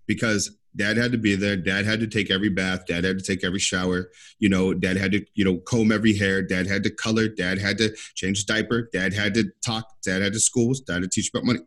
because 0.07 0.57
dad 0.77 0.97
had 0.97 1.13
to 1.13 1.19
be 1.19 1.35
there 1.35 1.57
dad 1.57 1.85
had 1.85 2.01
to 2.01 2.07
take 2.07 2.31
every 2.31 2.49
bath 2.49 2.87
dad 2.87 3.05
had 3.05 3.19
to 3.19 3.25
take 3.25 3.45
every 3.45 3.59
shower 3.59 4.11
you 4.39 4.49
know 4.49 4.73
dad 4.73 4.97
had 4.97 5.13
to 5.13 5.25
you 5.35 5.45
know 5.45 5.59
comb 5.59 5.93
every 5.93 6.17
hair 6.17 6.43
dad 6.43 6.67
had 6.67 6.83
to 6.83 6.91
color 6.91 7.29
dad 7.29 7.59
had 7.59 7.77
to 7.77 7.95
change 8.15 8.47
diaper 8.47 8.89
dad 8.93 9.13
had 9.13 9.35
to 9.35 9.45
talk 9.65 9.87
dad 10.03 10.23
had 10.23 10.33
to 10.33 10.41
schools 10.41 10.81
dad 10.81 10.95
had 10.95 11.03
to 11.03 11.09
teach 11.09 11.31
about 11.31 11.45
money 11.45 11.61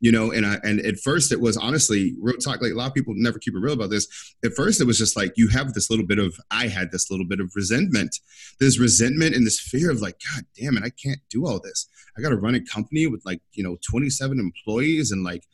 you 0.00 0.12
know 0.12 0.30
and 0.30 0.46
I, 0.46 0.58
and 0.62 0.80
at 0.80 0.98
first 0.98 1.32
it 1.32 1.40
was 1.40 1.56
honestly 1.56 2.14
real 2.20 2.36
talk 2.36 2.60
like 2.60 2.72
a 2.72 2.76
lot 2.76 2.88
of 2.88 2.94
people 2.94 3.14
never 3.16 3.38
keep 3.38 3.54
it 3.54 3.60
real 3.60 3.72
about 3.72 3.90
this. 3.90 4.06
At 4.44 4.52
first 4.54 4.80
it 4.80 4.86
was 4.86 4.98
just 4.98 5.16
like 5.16 5.32
you 5.36 5.48
have 5.48 5.72
this 5.72 5.90
little 5.90 6.06
bit 6.06 6.18
of 6.18 6.34
i 6.50 6.66
had 6.66 6.92
this 6.92 7.10
little 7.10 7.26
bit 7.26 7.40
of 7.40 7.52
resentment 7.54 8.18
this 8.60 8.78
resentment 8.78 9.34
and 9.34 9.46
this 9.46 9.60
fear 9.60 9.90
of 9.90 10.00
like 10.00 10.16
god 10.34 10.44
damn 10.58 10.76
it 10.76 10.84
i 10.84 10.90
can't 10.90 11.20
do 11.30 11.46
all 11.46 11.60
this. 11.60 11.88
I 12.16 12.20
got 12.20 12.30
to 12.30 12.36
run 12.36 12.54
a 12.54 12.60
company 12.60 13.06
with 13.06 13.22
like 13.24 13.40
you 13.52 13.64
know 13.64 13.78
27 13.88 14.38
employees 14.38 15.12
and 15.12 15.24
like 15.24 15.44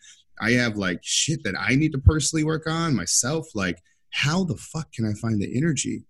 I 0.41 0.53
have 0.53 0.77
like 0.77 1.01
shit 1.03 1.43
that 1.45 1.55
I 1.59 1.75
need 1.75 1.93
to 1.93 1.99
personally 1.99 2.45
work 2.45 2.67
on 2.67 2.95
myself. 2.95 3.47
Like, 3.55 3.79
how 4.11 4.45
the 4.45 4.57
fuck 4.57 4.93
can 4.93 5.07
I 5.07 5.15
find 5.15 5.41
the 5.41 5.57
energy? 5.57 6.03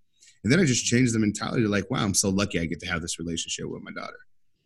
And 0.45 0.53
then 0.53 0.61
I 0.61 0.65
just 0.65 0.85
changed 0.85 1.15
the 1.15 1.19
mentality 1.19 1.63
to 1.63 1.69
like, 1.69 1.91
wow, 1.91 2.05
I'm 2.05 2.15
so 2.15 2.31
lucky 2.31 2.61
I 2.61 2.65
get 2.65 2.81
to 2.81 2.87
have 2.89 3.03
this 3.03 3.19
relationship 3.19 3.67
with 3.69 3.83
my 3.83 3.91
daughter. 3.93 4.19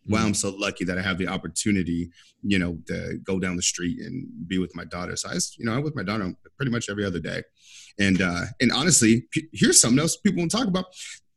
Wow, 0.07 0.19
mm-hmm. 0.19 0.27
I'm 0.27 0.33
so 0.33 0.49
lucky 0.49 0.83
that 0.85 0.97
I 0.97 1.01
have 1.01 1.17
the 1.17 1.29
opportunity, 1.29 2.11
you 2.41 2.59
know, 2.59 2.77
to 2.87 3.17
go 3.23 3.39
down 3.39 3.55
the 3.55 3.61
street 3.61 3.99
and 3.99 4.27
be 4.47 4.57
with 4.57 4.75
my 4.75 4.83
daughter. 4.83 5.15
So 5.15 5.29
I, 5.29 5.35
you 5.57 5.65
know, 5.65 5.73
I'm 5.73 5.83
with 5.83 5.95
my 5.95 6.03
daughter 6.03 6.33
pretty 6.57 6.71
much 6.71 6.89
every 6.89 7.05
other 7.05 7.19
day. 7.19 7.43
And 7.99 8.21
uh, 8.21 8.41
and 8.59 8.71
honestly, 8.71 9.27
here's 9.53 9.79
something 9.79 9.99
else 9.99 10.17
people 10.17 10.39
won't 10.39 10.51
talk 10.51 10.67
about. 10.67 10.85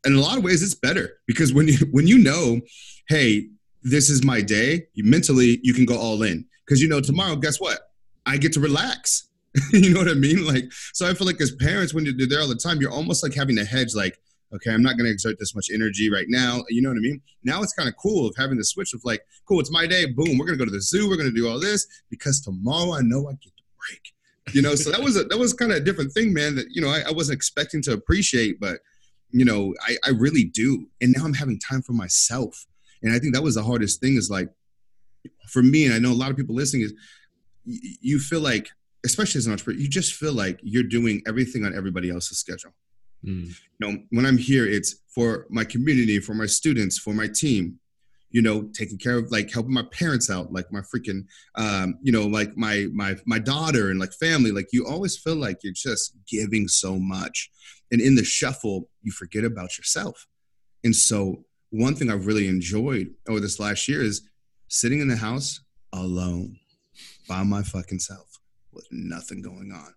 In 0.04 0.14
a 0.14 0.21
lot 0.21 0.37
of 0.37 0.45
ways, 0.45 0.62
it's 0.62 0.75
better 0.75 1.18
because 1.26 1.52
when 1.52 1.68
you 1.68 1.76
when 1.92 2.06
you 2.09 2.18
know, 2.18 2.61
hey, 3.09 3.49
this 3.83 4.11
is 4.11 4.25
my 4.25 4.40
day, 4.40 4.87
you 4.95 5.04
mentally 5.04 5.61
you 5.62 5.73
can 5.73 5.85
go 5.85 5.97
all 5.97 6.23
in 6.23 6.45
because 6.66 6.83
you 6.83 6.88
know 6.88 7.00
tomorrow. 7.00 7.37
Guess 7.37 7.61
what? 7.61 7.78
I 8.26 8.37
get 8.37 8.52
to 8.54 8.61
relax. 8.61 9.28
you 9.73 9.95
know 9.95 10.00
what 10.00 10.09
I 10.09 10.14
mean? 10.14 10.45
Like, 10.45 10.64
so 10.92 11.09
I 11.09 11.14
feel 11.14 11.26
like 11.26 11.40
as 11.40 11.52
parents, 11.52 11.95
when 11.95 12.04
you're 12.04 12.28
there 12.28 12.40
all 12.40 12.49
the 12.49 12.56
time, 12.56 12.80
you're 12.80 12.90
almost 12.90 13.23
like 13.23 13.35
having 13.35 13.56
to 13.56 13.64
hedge, 13.64 13.95
like, 13.95 14.18
okay, 14.54 14.73
I'm 14.73 14.83
not 14.83 14.97
going 14.97 15.06
to 15.06 15.11
exert 15.11 15.38
this 15.38 15.54
much 15.54 15.68
energy 15.73 16.11
right 16.11 16.26
now. 16.28 16.62
You 16.68 16.83
know 16.83 16.90
what 16.90 16.99
I 16.99 17.00
mean? 17.00 17.21
Now 17.45 17.62
it's 17.62 17.73
kind 17.73 17.88
of 17.88 17.97
cool 17.97 18.26
of 18.26 18.35
having 18.37 18.59
the 18.59 18.64
switch 18.64 18.92
of 18.95 19.00
like, 19.04 19.23
cool, 19.47 19.61
it's 19.61 19.71
my 19.71 19.87
day. 19.87 20.06
Boom, 20.06 20.38
we're 20.38 20.47
going 20.47 20.59
to 20.59 20.64
go 20.64 20.64
to 20.64 20.71
the 20.71 20.83
zoo. 20.83 21.09
We're 21.09 21.16
going 21.16 21.30
to 21.30 21.35
do 21.35 21.49
all 21.49 21.61
this 21.61 21.87
because 22.11 22.40
tomorrow 22.40 22.95
I 22.95 23.00
know 23.02 23.28
I 23.28 23.33
get 23.33 23.56
to 23.56 23.62
break. 23.88 24.12
You 24.52 24.62
know, 24.62 24.75
so 24.76 24.90
that 24.92 25.02
was 25.02 25.16
a 25.16 25.25
that 25.25 25.38
was 25.38 25.52
kind 25.52 25.73
of 25.73 25.78
a 25.78 25.80
different 25.80 26.12
thing, 26.12 26.33
man. 26.33 26.54
That 26.54 26.66
you 26.71 26.80
know 26.80 26.88
I, 26.88 27.00
I 27.09 27.11
wasn't 27.11 27.37
expecting 27.37 27.83
to 27.83 27.92
appreciate, 27.92 28.61
but 28.61 28.78
you 29.33 29.45
know 29.45 29.75
I, 29.85 29.97
I 30.04 30.11
really 30.11 30.45
do. 30.45 30.87
And 31.00 31.12
now 31.16 31.25
I'm 31.25 31.35
having 31.35 31.59
time 31.59 31.83
for 31.83 31.92
myself, 31.92 32.64
and 33.02 33.12
I 33.12 33.18
think 33.18 33.35
that 33.35 33.42
was 33.42 33.56
the 33.56 33.64
hardest 33.64 34.00
thing. 34.00 34.14
Is 34.14 34.30
like 34.30 34.49
for 35.49 35.64
me, 35.64 35.85
and 35.85 35.95
I 35.95 35.99
know 35.99 36.12
a 36.12 36.14
lot 36.14 36.30
of 36.30 36.37
people 36.37 36.54
listening 36.54 36.85
is 36.85 36.95
you 37.66 38.18
feel 38.18 38.40
like, 38.40 38.70
especially 39.04 39.38
as 39.38 39.46
an 39.46 39.52
entrepreneur, 39.52 39.80
you 39.80 39.88
just 39.88 40.14
feel 40.14 40.32
like 40.32 40.61
you're 40.62 40.82
doing 40.82 41.23
everything 41.26 41.64
on 41.64 41.75
everybody 41.75 42.11
else's 42.11 42.38
schedule. 42.38 42.73
Mm. 43.25 43.49
You 43.49 43.54
know, 43.80 43.99
when 44.11 44.25
I'm 44.26 44.38
here, 44.38 44.66
it's 44.66 44.96
for 45.08 45.46
my 45.50 45.64
community, 45.64 46.20
for 46.20 46.35
my 46.35 46.46
students, 46.46 46.99
for 46.99 47.12
my 47.12 47.28
team. 47.28 47.80
You 48.30 48.42
know, 48.42 48.68
taking 48.75 48.99
care 48.99 49.16
of 49.16 49.30
like 49.30 49.50
helping 49.50 49.73
my 49.73 49.85
parents 49.92 50.28
out, 50.28 50.52
like 50.52 50.70
my 50.70 50.80
freaking, 50.80 51.25
um, 51.54 51.99
you 52.02 52.12
know, 52.12 52.26
like 52.26 52.54
my 52.56 52.87
my 52.92 53.16
my 53.25 53.38
daughter 53.38 53.90
and 53.90 53.99
like 53.99 54.12
family. 54.12 54.50
Like 54.50 54.68
you 54.73 54.87
always 54.87 55.16
feel 55.16 55.37
like 55.37 55.62
you're 55.62 55.73
just 55.73 56.12
giving 56.28 56.68
so 56.68 56.99
much, 56.99 57.50
and 57.90 58.00
in 58.00 58.14
the 58.14 58.25
shuffle, 58.25 58.90
you 59.02 59.12
forget 59.12 59.44
about 59.44 59.78
yourself. 59.78 60.26
And 60.85 60.94
so, 60.94 61.44
one 61.70 61.94
thing 61.94 62.11
I've 62.11 62.26
really 62.26 62.49
enjoyed 62.49 63.14
over 63.26 63.40
this 63.40 63.58
last 63.58 63.88
year 63.88 64.02
is 64.02 64.28
sitting 64.68 65.00
in 65.00 65.08
the 65.08 65.16
house 65.16 65.61
alone 65.92 66.58
by 67.28 67.42
my 67.42 67.62
fucking 67.62 67.99
self 67.99 68.38
with 68.73 68.87
nothing 68.90 69.42
going 69.42 69.73
on. 69.73 69.95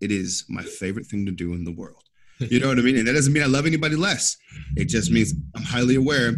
It 0.00 0.10
is 0.10 0.44
my 0.48 0.62
favorite 0.62 1.06
thing 1.06 1.26
to 1.26 1.32
do 1.32 1.52
in 1.52 1.64
the 1.64 1.72
world. 1.72 2.02
You 2.40 2.58
know 2.58 2.68
what 2.68 2.78
I 2.78 2.82
mean? 2.82 2.98
And 2.98 3.06
that 3.06 3.12
doesn't 3.12 3.32
mean 3.32 3.44
I 3.44 3.46
love 3.46 3.64
anybody 3.64 3.94
less. 3.94 4.36
It 4.76 4.88
just 4.88 5.10
means 5.10 5.32
I'm 5.54 5.62
highly 5.62 5.94
aware 5.94 6.32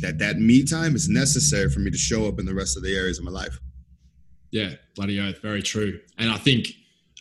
that 0.00 0.18
that 0.18 0.38
me 0.38 0.64
time 0.64 0.96
is 0.96 1.08
necessary 1.08 1.68
for 1.68 1.80
me 1.80 1.90
to 1.90 1.98
show 1.98 2.26
up 2.26 2.38
in 2.40 2.46
the 2.46 2.54
rest 2.54 2.76
of 2.76 2.82
the 2.82 2.96
areas 2.96 3.18
of 3.18 3.24
my 3.24 3.30
life. 3.30 3.58
Yeah, 4.50 4.70
bloody 4.96 5.20
oath. 5.20 5.40
Very 5.42 5.62
true. 5.62 6.00
And 6.18 6.30
I 6.30 6.38
think 6.38 6.68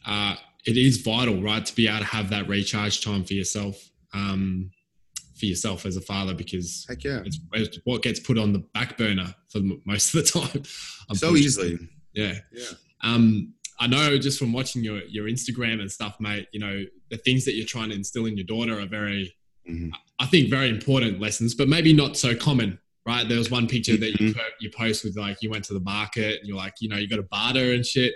uh, 0.06 0.36
it 0.66 0.78
is 0.78 0.98
vital, 0.98 1.42
right, 1.42 1.66
to 1.66 1.76
be 1.76 1.88
able 1.88 2.00
to 2.00 2.06
have 2.06 2.30
that 2.30 2.48
recharge 2.48 3.04
time 3.04 3.24
for 3.24 3.34
yourself. 3.34 3.78
Um, 4.14 4.72
for 5.42 5.48
yourself 5.48 5.86
as 5.88 5.98
a 5.98 6.02
father 6.02 6.36
because 6.36 6.86
Heck 6.88 7.04
yeah. 7.04 7.22
it's, 7.26 7.40
it's 7.54 7.80
what 7.84 8.04
gets 8.04 8.20
put 8.20 8.38
on 8.38 8.54
the 8.54 8.60
back 8.76 8.96
burner 8.98 9.34
for 9.50 9.60
most 9.86 10.14
of 10.14 10.24
the 10.24 10.40
time. 10.40 10.64
So 11.16 11.36
easily. 11.36 11.80
Yeah. 12.14 12.36
Yeah. 12.54 12.66
Um, 13.04 13.54
I 13.80 13.88
know 13.88 14.18
just 14.20 14.38
from 14.38 14.54
watching 14.54 14.84
your 14.84 15.02
your 15.06 15.26
Instagram 15.26 15.82
and 15.82 15.92
stuff, 15.92 16.18
mate. 16.20 16.48
You 16.52 16.60
know 16.60 16.84
the 17.10 17.18
things 17.18 17.46
that 17.46 17.56
you're 17.56 17.66
trying 17.66 17.90
to 17.90 17.96
instill 17.96 18.28
in 18.28 18.38
your 18.38 18.46
daughter 18.46 18.80
are 18.80 18.86
very, 18.86 19.36
mm-hmm. 19.68 19.90
I 20.20 20.28
think, 20.28 20.50
very 20.50 20.70
important 20.70 21.20
lessons, 21.20 21.56
but 21.56 21.68
maybe 21.68 21.92
not 21.92 22.16
so 22.16 22.36
common. 22.36 22.80
Right? 23.04 23.28
There 23.28 23.40
was 23.40 23.50
one 23.50 23.68
picture 23.68 23.94
mm-hmm. 23.94 24.02
that 24.02 24.20
you 24.20 24.34
mm-hmm. 24.34 24.40
you 24.60 24.70
post 24.70 25.04
with 25.04 25.18
like 25.18 25.42
you 25.42 25.50
went 25.50 25.66
to 25.66 25.74
the 25.74 25.80
market 25.80 26.40
and 26.40 26.48
you're 26.48 26.58
like, 26.58 26.76
you 26.80 26.90
know, 26.90 26.98
you 26.98 27.10
got 27.10 27.20
a 27.20 27.24
barter 27.24 27.74
and 27.74 27.84
shit, 27.84 28.14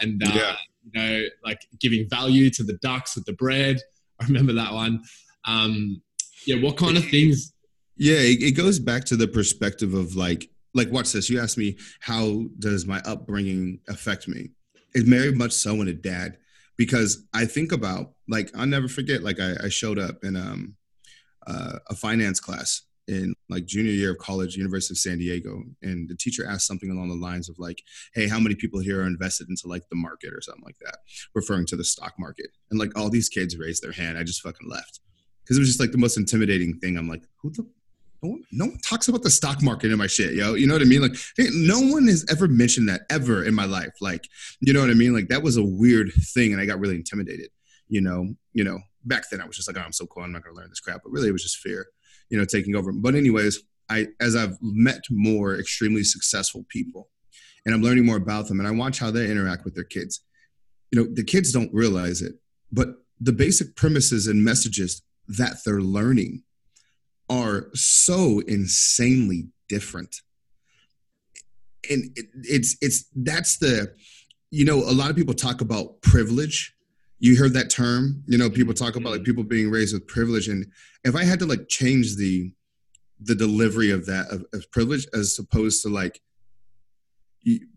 and 0.00 0.22
uh, 0.22 0.30
yeah. 0.34 0.56
you 0.84 1.00
know, 1.00 1.24
like 1.42 1.66
giving 1.80 2.06
value 2.10 2.50
to 2.50 2.62
the 2.62 2.74
ducks 2.82 3.16
with 3.16 3.24
the 3.24 3.32
bread. 3.32 3.80
I 4.20 4.26
remember 4.26 4.52
that 4.54 4.72
one. 4.72 5.02
Um, 5.46 6.02
yeah, 6.46 6.62
what 6.62 6.76
kind 6.76 6.96
of 6.96 7.04
things? 7.08 7.52
Yeah, 7.96 8.18
it, 8.18 8.42
it 8.42 8.52
goes 8.52 8.78
back 8.78 9.04
to 9.06 9.16
the 9.16 9.28
perspective 9.28 9.94
of 9.94 10.14
like 10.14 10.50
like 10.76 10.92
watch 10.92 11.12
this. 11.12 11.28
You 11.30 11.40
asked 11.40 11.58
me 11.58 11.76
how 12.00 12.44
does 12.58 12.86
my 12.86 13.00
upbringing 13.00 13.80
affect 13.88 14.28
me? 14.28 14.50
It's 14.94 15.08
very 15.08 15.32
much 15.32 15.52
so 15.52 15.80
in 15.80 15.88
a 15.88 15.92
dad 15.92 16.38
because 16.76 17.24
I 17.34 17.46
think 17.46 17.72
about 17.72 18.12
like 18.28 18.50
I'll 18.56 18.66
never 18.66 18.88
forget. 18.88 19.22
Like 19.22 19.40
I, 19.40 19.54
I 19.64 19.68
showed 19.68 19.98
up 19.98 20.22
in 20.22 20.36
um, 20.36 20.76
uh, 21.46 21.78
a 21.88 21.94
finance 21.94 22.40
class 22.40 22.82
in 23.08 23.34
like 23.48 23.66
junior 23.66 23.92
year 23.92 24.12
of 24.12 24.18
college, 24.18 24.56
University 24.56 24.94
of 24.94 24.98
San 24.98 25.18
Diego, 25.18 25.62
and 25.82 26.08
the 26.08 26.16
teacher 26.16 26.44
asked 26.46 26.66
something 26.66 26.90
along 26.90 27.08
the 27.08 27.14
lines 27.14 27.48
of 27.48 27.58
like, 27.58 27.82
"Hey, 28.14 28.28
how 28.28 28.40
many 28.40 28.54
people 28.54 28.80
here 28.80 29.02
are 29.02 29.06
invested 29.06 29.48
into 29.48 29.68
like 29.68 29.88
the 29.88 29.96
market 29.96 30.32
or 30.32 30.40
something 30.40 30.64
like 30.64 30.78
that?" 30.84 30.98
Referring 31.34 31.66
to 31.66 31.76
the 31.76 31.84
stock 31.84 32.14
market, 32.18 32.50
and 32.70 32.78
like 32.78 32.96
all 32.98 33.08
these 33.08 33.28
kids 33.28 33.56
raised 33.56 33.82
their 33.82 33.92
hand. 33.92 34.18
I 34.18 34.24
just 34.24 34.42
fucking 34.42 34.68
left 34.68 35.00
because 35.44 35.56
it 35.56 35.60
was 35.60 35.68
just 35.68 35.80
like 35.80 35.92
the 35.92 35.98
most 35.98 36.16
intimidating 36.16 36.78
thing. 36.78 36.96
I'm 36.96 37.08
like, 37.08 37.22
who 37.40 37.50
the 37.50 37.66
no 38.22 38.66
one, 38.66 38.78
talks 38.78 39.08
about 39.08 39.22
the 39.22 39.30
stock 39.30 39.62
market 39.62 39.92
in 39.92 39.98
my 39.98 40.06
shit, 40.06 40.34
yo. 40.34 40.54
You 40.54 40.66
know 40.66 40.74
what 40.74 40.82
I 40.82 40.86
mean? 40.86 41.02
Like, 41.02 41.16
no 41.38 41.80
one 41.80 42.06
has 42.08 42.24
ever 42.30 42.48
mentioned 42.48 42.88
that 42.88 43.02
ever 43.10 43.44
in 43.44 43.54
my 43.54 43.64
life. 43.66 43.92
Like, 44.00 44.28
you 44.60 44.72
know 44.72 44.80
what 44.80 44.90
I 44.90 44.94
mean? 44.94 45.14
Like, 45.14 45.28
that 45.28 45.42
was 45.42 45.56
a 45.56 45.62
weird 45.62 46.12
thing, 46.34 46.52
and 46.52 46.60
I 46.60 46.66
got 46.66 46.80
really 46.80 46.96
intimidated. 46.96 47.48
You 47.88 48.00
know, 48.00 48.34
you 48.52 48.64
know. 48.64 48.78
Back 49.04 49.30
then, 49.30 49.40
I 49.40 49.46
was 49.46 49.54
just 49.54 49.68
like, 49.68 49.76
oh, 49.80 49.86
I'm 49.86 49.92
so 49.92 50.04
cool. 50.06 50.24
I'm 50.24 50.32
not 50.32 50.42
gonna 50.42 50.56
learn 50.56 50.68
this 50.68 50.80
crap. 50.80 51.02
But 51.04 51.12
really, 51.12 51.28
it 51.28 51.32
was 51.32 51.44
just 51.44 51.58
fear, 51.58 51.86
you 52.28 52.36
know, 52.36 52.44
taking 52.44 52.74
over. 52.74 52.90
But 52.90 53.14
anyways, 53.14 53.60
I 53.88 54.08
as 54.20 54.34
I've 54.34 54.56
met 54.60 55.04
more 55.10 55.56
extremely 55.56 56.02
successful 56.02 56.64
people, 56.68 57.08
and 57.64 57.72
I'm 57.72 57.82
learning 57.82 58.04
more 58.04 58.16
about 58.16 58.48
them, 58.48 58.58
and 58.58 58.66
I 58.66 58.72
watch 58.72 58.98
how 58.98 59.12
they 59.12 59.30
interact 59.30 59.64
with 59.64 59.76
their 59.76 59.84
kids. 59.84 60.22
You 60.90 61.00
know, 61.00 61.08
the 61.12 61.22
kids 61.22 61.52
don't 61.52 61.72
realize 61.72 62.20
it, 62.20 62.32
but 62.72 62.88
the 63.20 63.32
basic 63.32 63.76
premises 63.76 64.26
and 64.26 64.44
messages 64.44 65.02
that 65.28 65.58
they're 65.64 65.80
learning 65.80 66.42
are 67.28 67.68
so 67.74 68.40
insanely 68.46 69.48
different. 69.68 70.20
And 71.90 72.10
it, 72.16 72.26
it's 72.42 72.76
it's 72.80 73.06
that's 73.14 73.58
the 73.58 73.94
you 74.50 74.64
know 74.64 74.76
a 74.76 74.92
lot 74.92 75.10
of 75.10 75.16
people 75.16 75.34
talk 75.34 75.60
about 75.60 76.00
privilege. 76.02 76.74
You 77.18 77.36
heard 77.36 77.54
that 77.54 77.70
term 77.70 78.22
you 78.26 78.38
know 78.38 78.50
people 78.50 78.74
talk 78.74 78.96
about 78.96 79.10
like 79.10 79.20
mm-hmm. 79.20 79.24
people 79.26 79.44
being 79.44 79.70
raised 79.70 79.94
with 79.94 80.06
privilege. 80.06 80.48
And 80.48 80.66
if 81.04 81.14
i 81.14 81.24
had 81.24 81.38
to 81.38 81.46
like 81.46 81.68
change 81.68 82.16
the 82.16 82.52
the 83.20 83.34
delivery 83.34 83.90
of 83.90 84.04
that 84.06 84.26
of, 84.30 84.44
of 84.52 84.70
privilege 84.70 85.06
as 85.14 85.38
opposed 85.38 85.82
to 85.82 85.88
like 85.88 86.20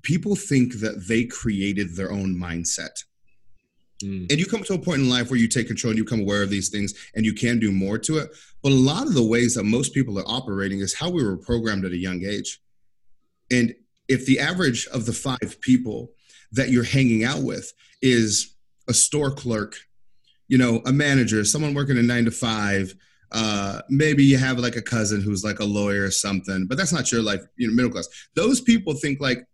people 0.01 0.35
think 0.35 0.73
that 0.75 1.07
they 1.07 1.23
created 1.25 1.95
their 1.95 2.11
own 2.11 2.35
mindset 2.35 3.03
Mm. 4.03 4.31
And 4.31 4.39
you 4.39 4.45
come 4.45 4.63
to 4.63 4.73
a 4.73 4.79
point 4.79 5.01
in 5.01 5.09
life 5.09 5.29
where 5.29 5.39
you 5.39 5.47
take 5.47 5.67
control 5.67 5.91
and 5.91 5.97
you 5.97 6.03
become 6.03 6.21
aware 6.21 6.43
of 6.43 6.49
these 6.49 6.69
things 6.69 6.93
and 7.15 7.25
you 7.25 7.33
can 7.33 7.59
do 7.59 7.71
more 7.71 7.97
to 7.99 8.17
it. 8.17 8.29
But 8.63 8.71
a 8.71 8.75
lot 8.75 9.07
of 9.07 9.13
the 9.13 9.25
ways 9.25 9.55
that 9.55 9.63
most 9.63 9.93
people 9.93 10.17
are 10.19 10.27
operating 10.27 10.79
is 10.79 10.93
how 10.93 11.09
we 11.09 11.23
were 11.23 11.37
programmed 11.37 11.85
at 11.85 11.91
a 11.91 11.97
young 11.97 12.23
age. 12.23 12.61
And 13.51 13.73
if 14.07 14.25
the 14.25 14.39
average 14.39 14.87
of 14.87 15.05
the 15.05 15.13
five 15.13 15.57
people 15.61 16.11
that 16.51 16.69
you're 16.69 16.83
hanging 16.83 17.23
out 17.23 17.43
with 17.43 17.73
is 18.01 18.55
a 18.87 18.93
store 18.93 19.31
clerk, 19.31 19.75
you 20.47 20.57
know, 20.57 20.81
a 20.85 20.91
manager, 20.91 21.43
someone 21.45 21.73
working 21.73 21.97
a 21.97 22.01
nine 22.01 22.25
to 22.25 22.31
five, 22.31 22.95
uh, 23.31 23.81
maybe 23.89 24.23
you 24.23 24.37
have 24.37 24.57
like 24.57 24.75
a 24.75 24.81
cousin 24.81 25.21
who's 25.21 25.43
like 25.43 25.59
a 25.59 25.65
lawyer 25.65 26.05
or 26.05 26.11
something, 26.11 26.65
but 26.65 26.77
that's 26.77 26.91
not 26.93 27.11
your 27.11 27.21
life, 27.21 27.41
you 27.55 27.67
know, 27.67 27.73
middle 27.73 27.91
class. 27.91 28.07
Those 28.35 28.59
people 28.59 28.93
think 28.95 29.19
like, 29.19 29.45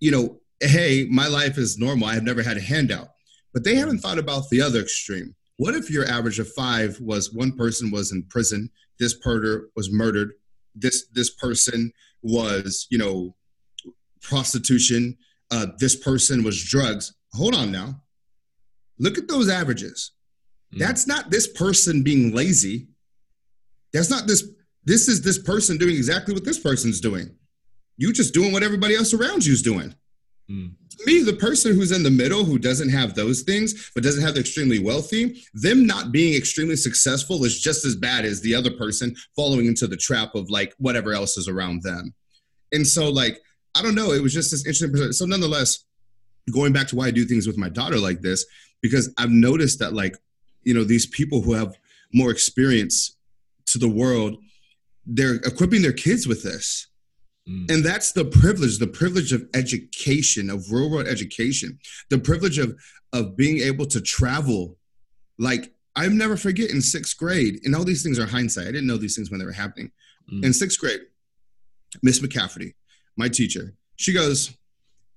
you 0.00 0.10
know, 0.10 0.40
hey, 0.60 1.06
my 1.08 1.28
life 1.28 1.56
is 1.56 1.78
normal. 1.78 2.08
I've 2.08 2.24
never 2.24 2.42
had 2.42 2.56
a 2.56 2.60
handout 2.60 3.08
but 3.54 3.62
they 3.64 3.76
haven't 3.76 4.00
thought 4.00 4.18
about 4.18 4.50
the 4.50 4.60
other 4.60 4.80
extreme. 4.80 5.34
What 5.56 5.76
if 5.76 5.88
your 5.88 6.04
average 6.06 6.40
of 6.40 6.52
five 6.52 7.00
was 7.00 7.32
one 7.32 7.52
person 7.52 7.92
was 7.92 8.10
in 8.12 8.24
prison, 8.24 8.68
this 8.98 9.16
murder 9.24 9.70
was 9.76 9.90
murdered, 9.90 10.32
this 10.74 11.06
this 11.12 11.30
person 11.30 11.92
was 12.22 12.88
you 12.90 12.98
know 12.98 13.36
prostitution, 14.20 15.16
uh, 15.52 15.68
this 15.78 15.94
person 15.94 16.42
was 16.42 16.62
drugs. 16.62 17.14
Hold 17.34 17.54
on 17.54 17.70
now, 17.70 18.02
look 18.98 19.16
at 19.16 19.28
those 19.28 19.48
averages. 19.48 20.12
Mm. 20.74 20.80
That's 20.80 21.06
not 21.06 21.30
this 21.30 21.46
person 21.46 22.02
being 22.02 22.34
lazy. 22.34 22.88
That's 23.92 24.10
not 24.10 24.26
this. 24.26 24.48
This 24.84 25.08
is 25.08 25.22
this 25.22 25.38
person 25.38 25.78
doing 25.78 25.94
exactly 25.94 26.34
what 26.34 26.44
this 26.44 26.58
person's 26.58 27.00
doing. 27.00 27.36
You 27.96 28.12
just 28.12 28.34
doing 28.34 28.52
what 28.52 28.64
everybody 28.64 28.96
else 28.96 29.14
around 29.14 29.46
you 29.46 29.52
is 29.52 29.62
doing. 29.62 29.94
Mm 30.50 30.72
me, 31.06 31.22
the 31.22 31.34
person 31.34 31.74
who's 31.74 31.92
in 31.92 32.02
the 32.02 32.10
middle 32.10 32.44
who 32.44 32.58
doesn't 32.58 32.88
have 32.88 33.14
those 33.14 33.42
things, 33.42 33.90
but 33.94 34.02
doesn't 34.02 34.22
have 34.22 34.34
the 34.34 34.40
extremely 34.40 34.78
wealthy, 34.78 35.42
them 35.54 35.86
not 35.86 36.12
being 36.12 36.34
extremely 36.34 36.76
successful 36.76 37.44
is 37.44 37.60
just 37.60 37.84
as 37.84 37.96
bad 37.96 38.24
as 38.24 38.40
the 38.40 38.54
other 38.54 38.70
person 38.70 39.14
following 39.36 39.66
into 39.66 39.86
the 39.86 39.96
trap 39.96 40.34
of 40.34 40.50
like 40.50 40.74
whatever 40.78 41.12
else 41.12 41.36
is 41.36 41.48
around 41.48 41.82
them. 41.82 42.14
And 42.72 42.86
so, 42.86 43.08
like, 43.08 43.40
I 43.74 43.82
don't 43.82 43.94
know, 43.94 44.12
it 44.12 44.22
was 44.22 44.32
just 44.32 44.50
this 44.50 44.66
interesting. 44.66 45.12
So, 45.12 45.26
nonetheless, 45.26 45.84
going 46.52 46.72
back 46.72 46.88
to 46.88 46.96
why 46.96 47.06
I 47.06 47.10
do 47.10 47.24
things 47.24 47.46
with 47.46 47.58
my 47.58 47.68
daughter 47.68 47.98
like 47.98 48.20
this, 48.20 48.44
because 48.82 49.12
I've 49.18 49.30
noticed 49.30 49.78
that, 49.80 49.92
like, 49.92 50.16
you 50.62 50.74
know, 50.74 50.84
these 50.84 51.06
people 51.06 51.40
who 51.42 51.52
have 51.52 51.74
more 52.12 52.30
experience 52.30 53.16
to 53.66 53.78
the 53.78 53.88
world, 53.88 54.36
they're 55.06 55.36
equipping 55.36 55.82
their 55.82 55.92
kids 55.92 56.26
with 56.26 56.42
this 56.42 56.88
Mm. 57.48 57.70
And 57.70 57.84
that's 57.84 58.12
the 58.12 58.24
privilege, 58.24 58.78
the 58.78 58.86
privilege 58.86 59.32
of 59.32 59.46
education, 59.54 60.48
of 60.50 60.70
real 60.70 60.90
world 60.90 61.06
education, 61.06 61.78
the 62.10 62.18
privilege 62.18 62.58
of 62.58 62.78
of 63.12 63.36
being 63.36 63.58
able 63.58 63.86
to 63.86 64.00
travel. 64.00 64.76
Like 65.38 65.72
I've 65.96 66.12
never 66.12 66.36
forget 66.36 66.70
in 66.70 66.80
sixth 66.80 67.16
grade, 67.16 67.60
and 67.64 67.74
all 67.74 67.84
these 67.84 68.02
things 68.02 68.18
are 68.18 68.26
hindsight. 68.26 68.68
I 68.68 68.72
didn't 68.72 68.86
know 68.86 68.96
these 68.96 69.14
things 69.14 69.30
when 69.30 69.38
they 69.38 69.46
were 69.46 69.52
happening. 69.52 69.92
Mm. 70.32 70.44
In 70.46 70.52
sixth 70.52 70.80
grade, 70.80 71.00
Miss 72.02 72.20
McCafferty, 72.20 72.74
my 73.16 73.28
teacher, 73.28 73.74
she 73.96 74.12
goes, 74.12 74.56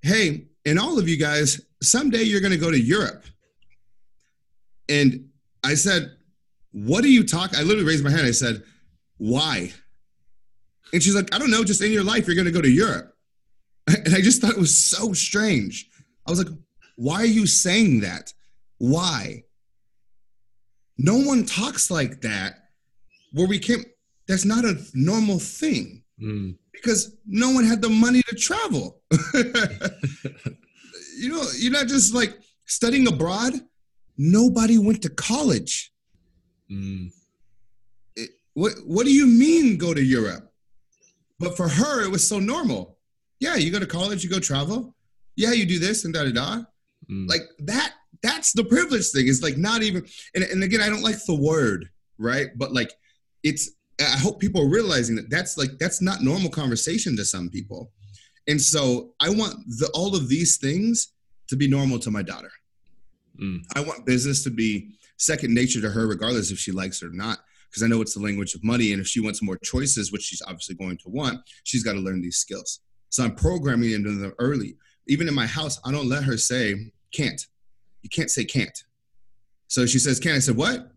Hey, 0.01 0.46
and 0.65 0.77
all 0.77 1.00
of 1.00 1.07
you 1.07 1.17
guys, 1.17 1.62
someday 1.81 2.24
you're 2.24 2.41
gonna 2.41 2.57
go 2.57 2.72
to 2.72 2.79
Europe. 2.79 3.24
And 4.89 5.29
I 5.63 5.75
said, 5.75 6.12
What 6.72 7.03
are 7.03 7.10
you 7.10 7.24
talking? 7.25 7.57
I 7.57 7.63
literally 7.63 7.88
raised 7.88 8.03
my 8.03 8.12
hand. 8.12 8.27
I 8.27 8.31
said, 8.31 8.63
Why? 9.17 9.72
And 10.94 11.01
she's 11.03 11.15
like, 11.15 11.34
I 11.34 11.38
don't 11.39 11.51
know, 11.51 11.63
just 11.63 11.82
in 11.82 11.91
your 11.91 12.03
life, 12.03 12.25
you're 12.27 12.36
going 12.36 12.46
to 12.46 12.51
go 12.51 12.62
to 12.62 12.70
Europe. 12.70 13.13
And 14.06 14.13
I 14.15 14.22
just 14.22 14.41
thought 14.41 14.51
it 14.51 14.60
was 14.60 14.77
so 14.77 15.13
strange. 15.13 15.89
I 16.25 16.32
was 16.32 16.39
like, 16.39 16.53
Why 16.96 17.15
are 17.22 17.25
you 17.39 17.48
saying 17.48 18.01
that? 18.01 18.34
Why? 18.79 19.44
No 20.98 21.17
one 21.17 21.46
talks 21.46 21.89
like 21.91 22.22
that 22.22 22.70
where 23.34 23.48
we 23.48 23.60
can't, 23.60 23.86
that's 24.27 24.46
not 24.46 24.65
a 24.65 24.75
normal 24.94 25.39
thing 25.39 26.03
Mm. 26.20 26.58
because 26.74 27.15
no 27.27 27.51
one 27.51 27.63
had 27.63 27.79
the 27.79 27.89
money 27.89 28.24
to 28.24 28.36
travel. 28.36 29.01
you 31.20 31.29
know, 31.29 31.44
you're 31.58 31.72
not 31.72 31.88
just 31.88 32.13
like 32.13 32.38
studying 32.65 33.08
abroad. 33.08 33.53
Nobody 34.17 34.77
went 34.79 35.03
to 35.03 35.10
college. 35.10 35.91
Mm. 36.72 37.12
It- 38.15 38.32
what 38.53 38.74
What 38.86 39.06
do 39.06 39.13
you 39.13 39.27
mean 39.27 39.77
go 39.77 39.94
to 39.94 40.01
Europe? 40.01 40.47
But 41.39 41.56
for 41.56 41.67
her, 41.67 42.03
it 42.03 42.12
was 42.12 42.27
so 42.27 42.39
normal. 42.39 42.98
Yeah, 43.39 43.56
you 43.56 43.72
go 43.72 43.79
to 43.79 43.86
college, 43.86 44.24
you 44.24 44.29
go 44.29 44.39
travel. 44.39 44.96
Yeah, 45.36 45.51
you 45.51 45.65
do 45.65 45.79
this 45.79 46.06
and 46.06 46.13
da 46.13 46.24
da 46.24 46.32
da. 46.32 46.63
Mm. 47.10 47.29
Like 47.29 47.41
that. 47.60 47.94
That's 48.24 48.51
the 48.51 48.63
privilege 48.63 49.12
thing. 49.12 49.27
It's 49.27 49.44
like 49.44 49.58
not 49.58 49.84
even. 49.84 50.03
And, 50.34 50.44
and 50.44 50.63
again, 50.63 50.82
I 50.82 50.89
don't 50.89 51.03
like 51.03 51.24
the 51.25 51.36
word, 51.36 51.89
right? 52.17 52.48
But 52.56 52.74
like, 52.74 52.91
it's. 53.44 53.72
I 54.00 54.17
hope 54.17 54.39
people 54.39 54.62
are 54.62 54.70
realizing 54.70 55.15
that 55.15 55.29
that's 55.29 55.58
like 55.58 55.77
that's 55.79 56.01
not 56.01 56.22
normal 56.22 56.50
conversation 56.50 57.15
to 57.17 57.25
some 57.25 57.50
people. 57.50 57.91
And 58.48 58.62
so 58.62 59.13
I 59.20 59.29
want 59.29 59.56
the, 59.67 59.89
all 59.94 60.15
of 60.15 60.29
these 60.29 60.58
things 60.58 61.13
to 61.48 61.56
be 61.56 61.67
normal 61.67 62.00
to 62.00 62.12
my 62.12 62.22
daughter. 62.22 62.51
Mm. 63.41 63.60
I 63.75 63.82
want 63.82 64.06
business 64.06 64.44
to 64.44 64.50
be 64.50 64.98
second 65.17 65.53
nature 65.53 65.82
to 65.82 65.89
her, 65.89 66.08
regardless 66.08 66.51
if 66.51 66.60
she 66.60 66.72
likes 66.72 67.01
it 67.01 67.08
or 67.08 67.13
not, 67.13 67.39
because 67.69 67.83
I 67.83 67.88
know 67.88 68.01
it's 68.01 68.13
the 68.13 68.21
language 68.21 68.53
of 68.55 68.63
money. 68.63 68.93
And 68.93 69.01
if 69.01 69.07
she 69.07 69.19
wants 69.19 69.41
more 69.41 69.57
choices, 69.57 70.12
which 70.12 70.24
she's 70.24 70.41
obviously 70.41 70.75
going 70.75 70.97
to 70.97 71.09
want, 71.09 71.39
she's 71.63 71.83
got 71.83 71.93
to 71.93 72.00
learn 72.00 72.21
these 72.21 72.38
skills. 72.38 72.81
So 73.09 73.24
I'm 73.24 73.36
programming 73.36 73.91
into 73.91 74.12
them 74.12 74.33
early. 74.39 74.75
Even 75.07 75.27
in 75.27 75.33
my 75.33 75.45
house, 75.45 75.79
I 75.86 75.91
don't 75.91 76.09
let 76.09 76.24
her 76.24 76.38
say 76.38 76.91
can't. 77.13 77.45
You 78.01 78.09
can't 78.09 78.29
say 78.29 78.45
can't. 78.45 78.83
So 79.67 79.86
she 79.86 80.00
says, 80.00 80.19
Can 80.19 80.33
I 80.33 80.39
said, 80.39 80.57
What? 80.57 80.91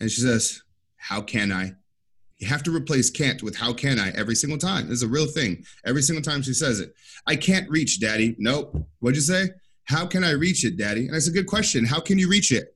And 0.00 0.10
she 0.10 0.20
says, 0.20 0.62
How 0.96 1.20
can 1.20 1.52
I? 1.52 1.72
You 2.38 2.48
have 2.48 2.62
to 2.64 2.74
replace 2.74 3.08
can't 3.08 3.40
with 3.42 3.56
how 3.56 3.72
can 3.72 4.00
I 4.00 4.10
every 4.10 4.34
single 4.34 4.58
time. 4.58 4.90
It's 4.90 5.02
a 5.02 5.08
real 5.08 5.28
thing. 5.28 5.64
Every 5.86 6.02
single 6.02 6.22
time 6.22 6.42
she 6.42 6.54
says 6.54 6.80
it. 6.80 6.92
I 7.24 7.36
can't 7.36 7.70
reach, 7.70 8.00
Daddy. 8.00 8.34
Nope. 8.36 8.84
What'd 8.98 9.14
you 9.14 9.22
say? 9.22 9.50
How 9.84 10.06
can 10.06 10.24
I 10.24 10.32
reach 10.32 10.64
it, 10.64 10.76
Daddy? 10.76 11.06
And 11.06 11.14
that's 11.14 11.28
a 11.28 11.32
good 11.32 11.46
question. 11.46 11.84
How 11.84 12.00
can 12.00 12.18
you 12.18 12.28
reach 12.28 12.50
it? 12.50 12.74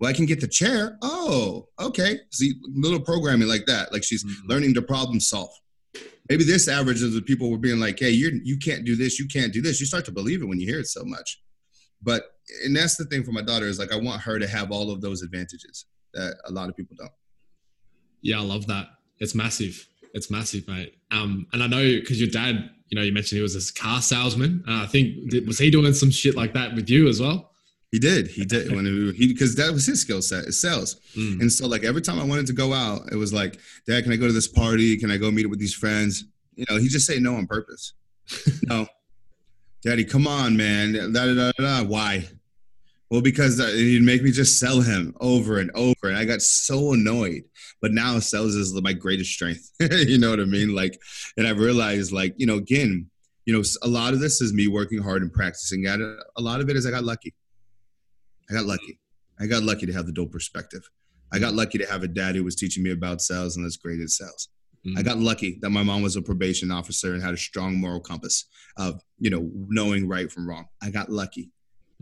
Well, 0.00 0.08
I 0.08 0.14
can 0.14 0.24
get 0.26 0.40
the 0.40 0.48
chair. 0.48 0.96
Oh, 1.02 1.68
okay. 1.78 2.20
See, 2.32 2.54
little 2.74 3.00
programming 3.00 3.48
like 3.48 3.66
that. 3.66 3.92
Like 3.92 4.02
she's 4.02 4.24
Mhm. 4.24 4.48
learning 4.48 4.74
to 4.74 4.82
problem 4.82 5.20
solve. 5.20 5.50
Maybe 6.30 6.44
this 6.44 6.68
average 6.68 7.02
of 7.02 7.12
the 7.12 7.20
people 7.20 7.50
were 7.50 7.58
being 7.58 7.78
like, 7.80 7.98
"Hey, 7.98 8.10
you're 8.10 8.32
you 8.32 8.56
can't 8.56 8.84
do 8.84 8.96
this, 8.96 9.18
you 9.18 9.26
can't 9.26 9.52
do 9.52 9.60
this." 9.60 9.78
You 9.80 9.86
start 9.86 10.04
to 10.06 10.12
believe 10.12 10.40
it 10.42 10.46
when 10.46 10.58
you 10.58 10.66
hear 10.66 10.80
it 10.80 10.86
so 10.86 11.04
much. 11.04 11.42
But 12.02 12.24
and 12.64 12.74
that's 12.74 12.96
the 12.96 13.04
thing 13.04 13.24
for 13.24 13.32
my 13.32 13.42
daughter 13.42 13.66
is 13.66 13.78
like 13.78 13.92
I 13.92 13.96
want 13.96 14.22
her 14.22 14.38
to 14.38 14.46
have 14.46 14.70
all 14.70 14.90
of 14.90 15.00
those 15.02 15.22
advantages 15.22 15.84
that 16.14 16.36
a 16.46 16.50
lot 16.52 16.68
of 16.70 16.76
people 16.76 16.96
don't. 16.98 17.12
Yeah, 18.22 18.38
I 18.38 18.42
love 18.42 18.66
that. 18.68 18.88
It's 19.18 19.34
massive. 19.34 19.86
It's 20.14 20.30
massive, 20.30 20.66
mate. 20.66 20.94
Um, 21.10 21.46
and 21.52 21.62
I 21.62 21.66
know 21.66 21.82
because 22.00 22.18
your 22.20 22.30
dad, 22.30 22.70
you 22.88 22.96
know, 22.96 23.02
you 23.02 23.12
mentioned 23.12 23.36
he 23.36 23.42
was 23.42 23.54
a 23.54 23.72
car 23.74 24.00
salesman. 24.00 24.64
Uh, 24.66 24.82
I 24.82 24.86
think 24.86 25.32
was 25.46 25.58
he 25.58 25.70
doing 25.70 25.92
some 25.92 26.10
shit 26.10 26.34
like 26.36 26.54
that 26.54 26.74
with 26.74 26.88
you 26.88 27.06
as 27.08 27.20
well? 27.20 27.49
He 27.92 27.98
did. 27.98 28.28
He 28.28 28.44
did 28.44 28.72
when 28.74 28.84
he 29.16 29.28
because 29.28 29.54
that 29.56 29.72
was 29.72 29.86
his 29.86 30.00
skill 30.00 30.22
set. 30.22 30.44
Is 30.44 30.60
sales. 30.60 30.96
Mm. 31.16 31.40
And 31.40 31.52
so 31.52 31.66
like 31.66 31.84
every 31.84 32.02
time 32.02 32.20
I 32.20 32.24
wanted 32.24 32.46
to 32.46 32.52
go 32.52 32.72
out, 32.72 33.12
it 33.12 33.16
was 33.16 33.32
like, 33.32 33.58
Dad, 33.86 34.04
can 34.04 34.12
I 34.12 34.16
go 34.16 34.26
to 34.26 34.32
this 34.32 34.48
party? 34.48 34.96
Can 34.96 35.10
I 35.10 35.16
go 35.16 35.30
meet 35.30 35.44
up 35.44 35.50
with 35.50 35.60
these 35.60 35.74
friends? 35.74 36.24
You 36.54 36.66
know, 36.68 36.78
he 36.78 36.88
just 36.88 37.06
say 37.06 37.18
no 37.18 37.36
on 37.36 37.46
purpose. 37.46 37.94
no, 38.64 38.86
Daddy, 39.82 40.04
come 40.04 40.26
on, 40.26 40.56
man. 40.56 40.92
Da, 40.92 41.26
da, 41.26 41.34
da, 41.34 41.52
da. 41.58 41.84
Why? 41.84 42.28
Well, 43.10 43.22
because 43.22 43.58
uh, 43.58 43.66
he'd 43.66 44.02
make 44.02 44.22
me 44.22 44.30
just 44.30 44.60
sell 44.60 44.80
him 44.80 45.16
over 45.20 45.58
and 45.58 45.70
over, 45.74 45.96
and 46.04 46.16
I 46.16 46.24
got 46.24 46.42
so 46.42 46.92
annoyed. 46.92 47.42
But 47.82 47.92
now 47.92 48.20
sales 48.20 48.54
is 48.54 48.72
my 48.82 48.92
greatest 48.92 49.32
strength. 49.32 49.72
you 49.80 50.18
know 50.18 50.30
what 50.30 50.38
I 50.38 50.44
mean? 50.44 50.74
Like, 50.74 51.00
and 51.36 51.46
I've 51.46 51.58
realized, 51.58 52.12
like, 52.12 52.34
you 52.36 52.46
know, 52.46 52.56
again, 52.56 53.10
you 53.46 53.56
know, 53.56 53.64
a 53.82 53.88
lot 53.88 54.12
of 54.12 54.20
this 54.20 54.40
is 54.40 54.52
me 54.52 54.68
working 54.68 55.02
hard 55.02 55.22
and 55.22 55.32
practicing 55.32 55.86
at 55.86 55.98
it. 55.98 56.18
A 56.36 56.40
lot 56.40 56.60
of 56.60 56.68
it 56.68 56.76
is 56.76 56.86
I 56.86 56.90
got 56.90 57.02
lucky. 57.02 57.34
I 58.50 58.54
got 58.54 58.64
lucky. 58.66 58.98
I 59.38 59.46
got 59.46 59.62
lucky 59.62 59.86
to 59.86 59.92
have 59.92 60.06
the 60.06 60.12
dual 60.12 60.26
perspective. 60.26 60.88
I 61.32 61.38
got 61.38 61.54
lucky 61.54 61.78
to 61.78 61.86
have 61.86 62.02
a 62.02 62.08
dad 62.08 62.34
who 62.34 62.42
was 62.44 62.56
teaching 62.56 62.82
me 62.82 62.90
about 62.90 63.22
sales 63.22 63.56
and 63.56 63.64
that's 63.64 63.76
great 63.76 64.00
at 64.00 64.10
sales. 64.10 64.48
Mm. 64.86 64.98
I 64.98 65.02
got 65.02 65.18
lucky 65.18 65.58
that 65.62 65.70
my 65.70 65.82
mom 65.82 66.02
was 66.02 66.16
a 66.16 66.22
probation 66.22 66.70
officer 66.70 67.14
and 67.14 67.22
had 67.22 67.34
a 67.34 67.38
strong 67.38 67.76
moral 67.80 68.00
compass 68.00 68.46
of, 68.76 69.00
you 69.18 69.30
know, 69.30 69.50
knowing 69.68 70.08
right 70.08 70.30
from 70.30 70.48
wrong. 70.48 70.66
I 70.82 70.90
got 70.90 71.10
lucky. 71.10 71.52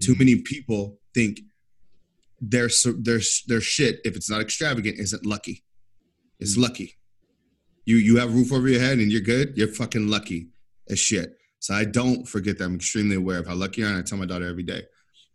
Too 0.01 0.15
Mm. 0.15 0.19
many 0.21 0.37
people 0.43 0.99
think 1.15 1.41
their 2.41 2.71
their 2.99 3.21
their 3.49 3.61
shit 3.61 4.01
if 4.05 4.17
it's 4.17 4.31
not 4.31 4.41
extravagant 4.41 4.99
isn't 4.99 5.27
lucky. 5.27 5.65
It's 6.41 6.57
Mm. 6.57 6.63
lucky. 6.63 6.95
You 7.85 7.97
you 7.97 8.17
have 8.19 8.35
roof 8.35 8.53
over 8.53 8.69
your 8.69 8.81
head 8.81 8.99
and 8.99 9.11
you're 9.11 9.21
good. 9.21 9.57
You're 9.57 9.69
fucking 9.69 10.09
lucky 10.09 10.49
as 10.89 10.99
shit. 10.99 11.37
So 11.59 11.75
I 11.75 11.85
don't 11.85 12.27
forget 12.29 12.59
that. 12.59 12.65
I'm 12.65 12.77
extremely 12.77 13.17
aware 13.17 13.39
of 13.41 13.47
how 13.49 13.55
lucky 13.57 13.85
I 13.85 13.91
am. 13.91 13.99
I 13.99 14.03
tell 14.03 14.19
my 14.19 14.27
daughter 14.27 14.47
every 14.47 14.63
day. 14.63 14.85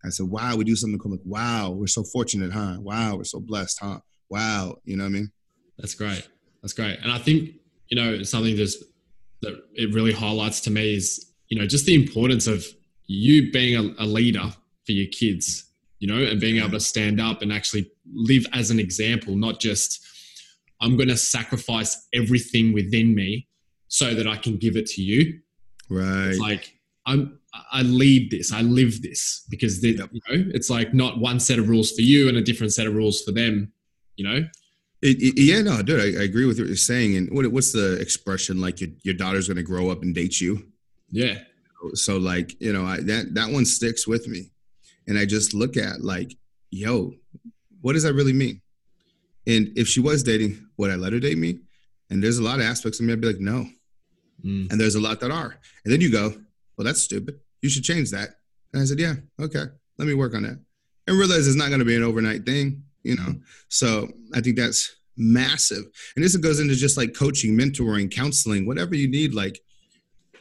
I 0.05 0.09
said, 0.09 0.27
"Wow, 0.27 0.55
we 0.55 0.63
do 0.63 0.75
something 0.75 0.99
cool." 0.99 1.11
Like, 1.11 1.21
wow, 1.25 1.71
we're 1.71 1.87
so 1.87 2.03
fortunate, 2.03 2.51
huh? 2.51 2.77
Wow, 2.79 3.15
we're 3.17 3.23
so 3.23 3.39
blessed, 3.39 3.79
huh? 3.81 3.99
Wow, 4.29 4.77
you 4.83 4.97
know 4.97 5.03
what 5.03 5.09
I 5.09 5.13
mean? 5.13 5.31
That's 5.77 5.95
great. 5.95 6.27
That's 6.61 6.73
great. 6.73 6.99
And 7.01 7.11
I 7.11 7.17
think, 7.17 7.51
you 7.89 7.95
know, 7.95 8.23
something 8.23 8.55
just 8.55 8.83
that 9.41 9.61
it 9.73 9.93
really 9.93 10.13
highlights 10.13 10.61
to 10.61 10.71
me 10.71 10.95
is, 10.95 11.33
you 11.49 11.59
know, 11.59 11.67
just 11.67 11.85
the 11.85 11.95
importance 11.95 12.47
of 12.47 12.65
you 13.05 13.51
being 13.51 13.75
a, 13.75 14.03
a 14.03 14.05
leader 14.05 14.51
for 14.85 14.91
your 14.91 15.07
kids, 15.07 15.65
you 15.99 16.07
know, 16.07 16.17
and 16.17 16.39
being 16.39 16.57
able 16.57 16.71
to 16.71 16.79
stand 16.79 17.19
up 17.19 17.41
and 17.41 17.51
actually 17.51 17.91
live 18.13 18.45
as 18.53 18.71
an 18.71 18.79
example, 18.79 19.35
not 19.35 19.59
just, 19.59 19.99
I'm 20.81 20.95
going 20.95 21.09
to 21.09 21.17
sacrifice 21.17 22.07
everything 22.13 22.73
within 22.73 23.13
me 23.13 23.47
so 23.87 24.13
that 24.13 24.27
I 24.27 24.37
can 24.37 24.57
give 24.57 24.75
it 24.75 24.85
to 24.87 25.01
you. 25.01 25.39
Right. 25.89 26.29
It's 26.29 26.39
like, 26.39 26.73
I'm, 27.05 27.39
I 27.71 27.81
lead 27.83 28.31
this, 28.31 28.51
I 28.51 28.61
live 28.61 29.01
this 29.01 29.45
because, 29.49 29.79
the, 29.81 29.91
Yep. 29.91 30.09
you 30.13 30.21
know, 30.29 30.51
it's 30.53 30.69
like 30.69 30.93
not 30.93 31.19
one 31.19 31.39
set 31.39 31.59
of 31.59 31.69
rules 31.69 31.91
for 31.91 32.01
you 32.01 32.27
and 32.27 32.37
a 32.37 32.41
different 32.41 32.73
set 32.73 32.87
of 32.87 32.95
rules 32.95 33.21
for 33.21 33.31
them, 33.31 33.71
you 34.15 34.25
know? 34.25 34.47
It, 35.01 35.21
it- 35.21 35.39
yeah, 35.41 35.61
no, 35.61 35.81
dude, 35.83 35.99
I, 35.99 36.21
I 36.21 36.23
agree 36.23 36.45
with 36.45 36.57
what 36.59 36.67
you're 36.67 36.75
saying. 36.77 37.15
And 37.17 37.29
what, 37.35 37.45
what's 37.51 37.71
the 37.71 37.99
expression 37.99 38.59
like? 38.61 38.81
Your, 38.81 38.89
your 39.03 39.13
daughter's 39.13 39.47
going 39.47 39.57
to 39.57 39.63
grow 39.63 39.89
up 39.89 40.01
and 40.01 40.15
date 40.15 40.39
you. 40.41 40.65
Yeah. 41.09 41.39
So 41.93 42.17
like, 42.17 42.59
you 42.61 42.71
know, 42.73 42.85
I, 42.85 43.01
that 43.01 43.33
that 43.35 43.51
one 43.51 43.65
sticks 43.65 44.07
with 44.07 44.27
me, 44.29 44.51
and 45.05 45.19
I 45.19 45.25
just 45.25 45.53
look 45.53 45.75
at 45.75 46.01
like, 46.01 46.31
yo, 46.71 47.13
what 47.81 47.91
does 47.93 48.03
that 48.03 48.13
really 48.13 48.31
mean? 48.31 48.61
And 49.45 49.77
if 49.77 49.89
she 49.89 49.99
was 49.99 50.23
dating, 50.23 50.65
would 50.77 50.89
I 50.89 50.95
let 50.95 51.11
her 51.11 51.19
date 51.19 51.37
me? 51.37 51.59
And 52.09 52.23
there's 52.23 52.37
a 52.37 52.43
lot 52.43 52.59
of 52.59 52.65
aspects 52.65 52.99
of 53.01 53.05
me 53.05 53.11
I'd 53.11 53.19
be 53.19 53.27
like, 53.27 53.41
no. 53.41 53.65
Mm. 54.45 54.71
And 54.71 54.79
there's 54.79 54.95
a 54.95 55.01
lot 55.01 55.19
that 55.19 55.29
are. 55.31 55.57
And 55.83 55.91
then 55.93 55.99
you 55.99 56.09
go, 56.09 56.33
well, 56.77 56.85
that's 56.85 57.01
stupid. 57.01 57.39
You 57.61 57.69
should 57.69 57.83
change 57.83 58.11
that. 58.11 58.29
And 58.73 58.81
I 58.81 58.85
said, 58.85 58.99
yeah, 58.99 59.15
okay, 59.39 59.65
let 59.97 60.07
me 60.07 60.13
work 60.13 60.35
on 60.35 60.43
that. 60.43 60.59
And 61.07 61.17
realize 61.17 61.47
it's 61.47 61.57
not 61.57 61.67
going 61.67 61.79
to 61.79 61.85
be 61.85 61.95
an 61.95 62.03
overnight 62.03 62.45
thing, 62.45 62.83
you 63.03 63.15
know. 63.15 63.35
So 63.69 64.09
I 64.33 64.41
think 64.41 64.57
that's 64.57 64.95
massive. 65.17 65.83
And 66.15 66.23
this 66.23 66.35
goes 66.37 66.59
into 66.59 66.75
just 66.75 66.97
like 66.97 67.13
coaching, 67.13 67.57
mentoring, 67.57 68.11
counseling, 68.11 68.65
whatever 68.65 68.95
you 68.95 69.07
need. 69.07 69.33
Like, 69.33 69.59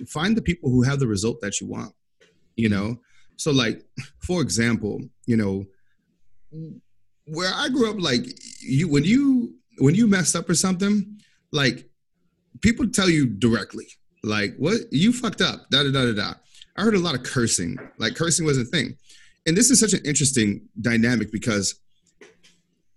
find 0.09 0.37
the 0.37 0.42
people 0.42 0.71
who 0.71 0.83
have 0.83 0.99
the 0.99 1.07
result 1.07 1.40
that 1.40 1.61
you 1.61 1.68
want, 1.68 1.95
you 2.57 2.68
know. 2.68 2.99
So, 3.37 3.51
like, 3.51 3.85
for 4.21 4.40
example, 4.40 5.01
you 5.27 5.37
know, 5.37 5.64
where 7.27 7.53
I 7.55 7.68
grew 7.68 7.90
up, 7.90 8.01
like 8.01 8.25
you 8.61 8.88
when 8.88 9.05
you 9.05 9.55
when 9.79 9.95
you 9.95 10.07
messed 10.07 10.37
up 10.37 10.49
or 10.49 10.55
something, 10.55 11.18
like 11.51 11.88
people 12.61 12.88
tell 12.88 13.09
you 13.09 13.27
directly, 13.27 13.88
like, 14.23 14.55
what 14.57 14.81
you 14.91 15.13
fucked 15.13 15.41
up, 15.41 15.69
da 15.71 15.83
da 15.83 15.91
da 15.91 16.07
da 16.07 16.13
da. 16.13 16.35
I 16.77 16.83
heard 16.83 16.95
a 16.95 16.99
lot 16.99 17.15
of 17.15 17.23
cursing. 17.23 17.77
Like 17.99 18.15
cursing 18.15 18.47
was 18.47 18.59
a 18.59 18.65
thing. 18.65 18.97
And 19.47 19.57
this 19.57 19.71
is 19.71 19.81
such 19.81 19.93
an 19.93 20.01
interesting 20.05 20.63
dynamic 20.81 21.33
because, 21.33 21.79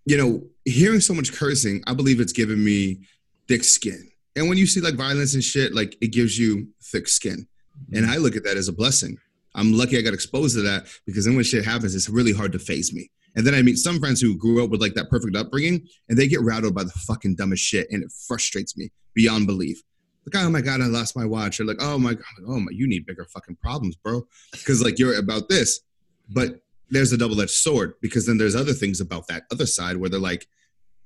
you 0.06 0.18
know, 0.18 0.44
hearing 0.66 1.02
so 1.02 1.14
much 1.14 1.34
cursing, 1.34 1.84
I 1.88 1.94
believe 1.94 2.20
it's 2.20 2.34
given 2.34 2.64
me 2.64 3.00
thick 3.48 3.64
skin. 3.64 4.10
And 4.36 4.48
when 4.50 4.58
you 4.58 4.68
see 4.68 4.82
like 4.82 4.96
violence 4.96 5.34
and 5.34 5.44
shit, 5.44 5.74
like 5.74 5.98
it 6.02 6.12
gives 6.12 6.38
you 6.38 6.68
thick 6.84 7.08
skin. 7.08 7.48
And 7.94 8.06
mm-hmm. 8.06 8.14
I 8.14 8.18
look 8.18 8.36
at 8.36 8.44
that 8.44 8.58
as 8.58 8.68
a 8.68 8.74
blessing. 8.74 9.18
I'm 9.56 9.74
lucky 9.74 9.98
I 9.98 10.02
got 10.02 10.14
exposed 10.14 10.56
to 10.56 10.62
that 10.64 10.88
because 11.06 11.26
then 11.26 11.36
when 11.36 11.46
shit 11.46 11.66
happens, 11.66 11.96
it's 11.96 12.10
really 12.10 12.34
hard 12.34 12.52
to 12.52 12.60
face 12.60 12.94
me. 12.94 13.10
And 13.36 13.46
then 13.46 13.54
I 13.54 13.62
meet 13.62 13.78
some 13.78 14.00
friends 14.00 14.22
who 14.22 14.38
grew 14.38 14.64
up 14.64 14.70
with 14.70 14.82
like 14.82 14.94
that 14.94 15.10
perfect 15.10 15.36
upbringing 15.36 15.88
and 16.10 16.18
they 16.18 16.28
get 16.28 16.42
rattled 16.42 16.76
by 16.76 16.84
the 16.84 16.92
fucking 16.92 17.36
dumbest 17.36 17.64
shit 17.64 17.88
and 17.90 18.04
it 18.04 18.12
frustrates 18.28 18.78
me 18.78 18.92
beyond 19.14 19.48
belief. 19.48 19.82
Like, 20.26 20.44
oh 20.44 20.50
my 20.50 20.62
God, 20.62 20.82
I 20.82 20.86
lost 20.86 21.16
my 21.16 21.26
watch. 21.26 21.60
Or 21.60 21.66
like, 21.66 21.78
oh 21.80 21.98
my 21.98 22.14
God, 22.14 22.24
oh 22.48 22.60
my, 22.60 22.72
you 22.72 22.88
need 22.88 23.06
bigger 23.06 23.26
fucking 23.26 23.58
problems, 23.58 23.96
bro. 23.96 24.28
Because 24.52 24.82
like 24.82 24.98
you're 24.98 25.18
about 25.18 25.50
this. 25.50 25.82
But 26.30 26.62
there's 26.90 27.12
a 27.12 27.18
double 27.18 27.40
edged 27.42 27.52
sword 27.52 27.94
because 28.02 28.26
then 28.26 28.38
there's 28.38 28.56
other 28.56 28.74
things 28.74 29.02
about 29.02 29.28
that 29.28 29.44
other 29.52 29.66
side 29.66 29.98
where 29.98 30.10
they're 30.10 30.20
like, 30.20 30.48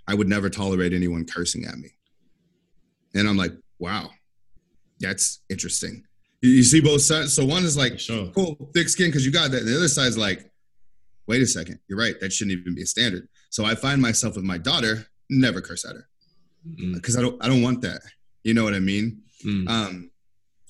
I 0.08 0.14
would 0.14 0.28
never 0.28 0.50
tolerate 0.50 0.94
anyone 0.94 1.26
cursing 1.26 1.66
at 1.66 1.78
me. 1.78 1.90
And 3.14 3.28
I'm 3.28 3.38
like, 3.38 3.52
wow, 3.78 4.10
that's 5.00 5.42
interesting. 5.50 6.04
You, 6.42 6.52
you 6.52 6.64
see 6.64 6.82
both 6.82 7.02
sides. 7.02 7.34
So 7.34 7.46
one 7.46 7.64
is 7.64 7.78
like, 7.78 8.00
Sure. 8.00 8.28
cool, 8.28 8.70
thick 8.74 8.90
skin 8.90 9.08
because 9.08 9.26
you 9.26 9.32
got 9.32 9.52
that. 9.52 9.66
The 9.66 9.76
other 9.76 9.88
side's 9.88 10.18
like, 10.18 10.50
wait 11.28 11.42
a 11.42 11.48
second, 11.48 11.80
you're 11.88 12.00
right. 12.00 12.20
That 12.20 12.32
shouldn't 12.32 12.58
even 12.60 12.76
be 12.76 12.84
a 12.84 12.88
standard. 12.88 13.28
So 13.50 13.66
I 13.66 13.76
find 13.76 14.02
myself 14.02 14.36
with 14.36 14.46
my 14.46 14.58
daughter, 14.58 15.08
never 15.30 15.62
curse 15.62 15.86
at 15.86 15.96
her 15.96 16.08
mm-hmm. 16.68 16.94
because 16.94 17.18
I 17.18 17.22
don't 17.22 17.44
I 17.44 17.48
don't 17.48 17.62
want 17.62 17.82
that. 17.82 18.02
You 18.44 18.54
know 18.54 18.64
what 18.64 18.74
I 18.74 18.80
mean? 18.80 19.22
mm, 19.46 19.68
Um, 19.70 20.12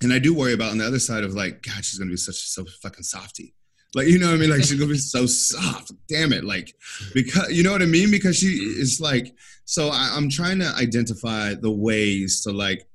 and 0.01 0.13
I 0.13 0.19
do 0.19 0.33
worry 0.33 0.53
about 0.53 0.71
on 0.71 0.77
the 0.77 0.85
other 0.87 0.99
side 0.99 1.23
of 1.23 1.33
like, 1.33 1.61
God, 1.61 1.83
she's 1.83 1.99
gonna 1.99 2.11
be 2.11 2.17
such 2.17 2.35
so 2.35 2.65
fucking 2.81 3.03
softy. 3.03 3.53
Like, 3.95 4.07
you 4.07 4.19
know 4.19 4.27
what 4.27 4.35
I 4.35 4.37
mean? 4.37 4.49
Like 4.51 4.59
she's 4.63 4.79
gonna 4.79 4.91
be 4.91 4.97
so 4.97 5.25
soft. 5.25 5.91
Damn 6.07 6.31
it. 6.31 6.43
Like, 6.43 6.73
because 7.13 7.51
you 7.51 7.63
know 7.63 7.71
what 7.71 7.81
I 7.81 7.85
mean? 7.85 8.11
Because 8.11 8.37
she 8.37 8.47
is 8.47 9.01
like, 9.01 9.33
so 9.65 9.89
I, 9.89 10.13
I'm 10.15 10.29
trying 10.29 10.59
to 10.59 10.71
identify 10.77 11.53
the 11.55 11.71
ways 11.71 12.41
to 12.43 12.51
like, 12.51 12.87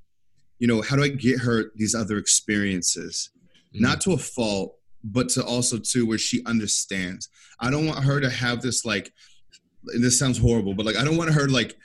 you 0.61 0.67
know, 0.69 0.83
how 0.83 0.97
do 0.97 1.03
I 1.03 1.09
get 1.09 1.41
her 1.41 1.73
these 1.75 1.95
other 1.95 2.17
experiences? 2.19 3.31
mm. 3.75 3.81
Not 3.81 4.01
to 4.03 4.13
a 4.13 4.19
fault, 4.19 4.77
but 5.03 5.29
to 5.31 5.45
also 5.45 5.79
to 5.79 6.07
where 6.07 6.19
she 6.19 6.45
understands. 6.47 7.29
I 7.61 7.71
don't 7.71 7.87
want 7.87 8.05
her 8.05 8.21
to 8.21 8.31
have 8.31 8.63
this 8.63 8.85
like 8.85 9.13
and 9.89 10.03
this 10.03 10.19
sounds 10.19 10.39
horrible, 10.39 10.75
but 10.75 10.87
like 10.87 10.97
I 10.97 11.05
don't 11.05 11.17
want 11.19 11.35
her 11.35 11.49
like 11.49 11.77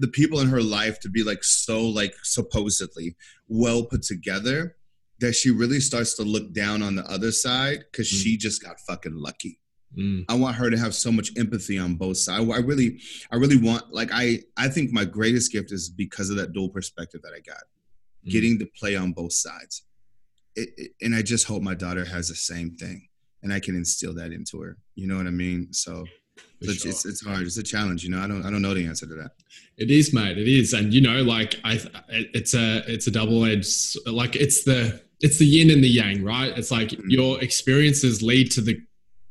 the 0.00 0.08
people 0.08 0.40
in 0.40 0.48
her 0.48 0.62
life 0.62 0.98
to 1.00 1.08
be 1.08 1.22
like 1.22 1.44
so 1.44 1.80
like 2.00 2.14
supposedly 2.22 3.14
well 3.48 3.84
put 3.84 4.02
together 4.02 4.76
that 5.20 5.34
she 5.34 5.50
really 5.50 5.80
starts 5.80 6.14
to 6.14 6.22
look 6.22 6.52
down 6.52 6.82
on 6.82 6.94
the 6.96 7.04
other 7.04 7.30
side 7.30 7.84
because 7.92 8.08
Mm. 8.08 8.22
she 8.22 8.36
just 8.36 8.62
got 8.62 8.80
fucking 8.88 9.14
lucky. 9.14 9.58
Mm, 9.98 10.24
I 10.28 10.34
want 10.34 10.56
her 10.56 10.70
to 10.70 10.78
have 10.78 10.94
so 10.94 11.10
much 11.12 11.30
empathy 11.36 11.76
on 11.78 11.96
both 11.96 12.16
sides. 12.16 12.48
I 12.50 12.58
really, 12.58 13.00
I 13.30 13.36
really 13.36 13.56
want 13.58 13.92
like 13.92 14.10
I 14.12 14.40
I 14.56 14.68
think 14.68 14.92
my 14.92 15.04
greatest 15.04 15.52
gift 15.52 15.70
is 15.72 15.90
because 15.90 16.30
of 16.30 16.36
that 16.36 16.52
dual 16.52 16.70
perspective 16.70 17.20
that 17.22 17.32
I 17.36 17.40
got, 17.40 17.64
Mm. 18.26 18.30
getting 18.30 18.58
to 18.60 18.66
play 18.78 18.94
on 18.96 19.12
both 19.12 19.32
sides. 19.32 19.82
It, 20.56 20.70
it- 20.76 20.92
and 21.02 21.14
I 21.14 21.22
just 21.22 21.46
hope 21.46 21.62
my 21.62 21.74
daughter 21.74 22.04
has 22.04 22.28
the 22.28 22.34
same 22.36 22.76
thing, 22.76 23.08
and 23.42 23.52
I 23.52 23.60
can 23.60 23.74
instill 23.74 24.14
that 24.14 24.32
into 24.32 24.60
her. 24.62 24.78
You 24.94 25.06
know 25.08 25.16
what 25.18 25.26
I 25.26 25.30
mean? 25.30 25.72
So 25.72 26.06
sure. 26.66 26.90
it's 26.90 27.04
it's 27.06 27.24
hard. 27.24 27.42
It's 27.42 27.56
a 27.56 27.62
challenge. 27.62 28.04
You 28.04 28.10
know, 28.10 28.20
I 28.20 28.26
don't 28.26 28.44
I 28.44 28.50
don't 28.50 28.62
know 28.62 28.74
the 28.74 28.86
answer 28.86 29.06
to 29.06 29.14
that. 29.14 29.32
It 29.78 29.90
is, 29.90 30.12
mate. 30.12 30.36
It 30.38 30.48
is, 30.48 30.72
and 30.74 30.92
you 30.92 31.00
know, 31.00 31.22
like 31.22 31.56
I, 31.64 31.80
it's 32.10 32.54
a, 32.54 32.82
it's 32.86 33.06
a 33.06 33.10
double 33.10 33.44
edged. 33.46 33.96
Like 34.06 34.36
it's 34.36 34.64
the, 34.64 35.00
it's 35.20 35.38
the 35.38 35.46
yin 35.46 35.70
and 35.70 35.82
the 35.82 35.88
yang, 35.88 36.22
right? 36.22 36.56
It's 36.58 36.70
like 36.70 36.88
Mhm. 36.90 37.04
your 37.08 37.42
experiences 37.42 38.22
lead 38.22 38.50
to 38.52 38.60
the 38.60 38.78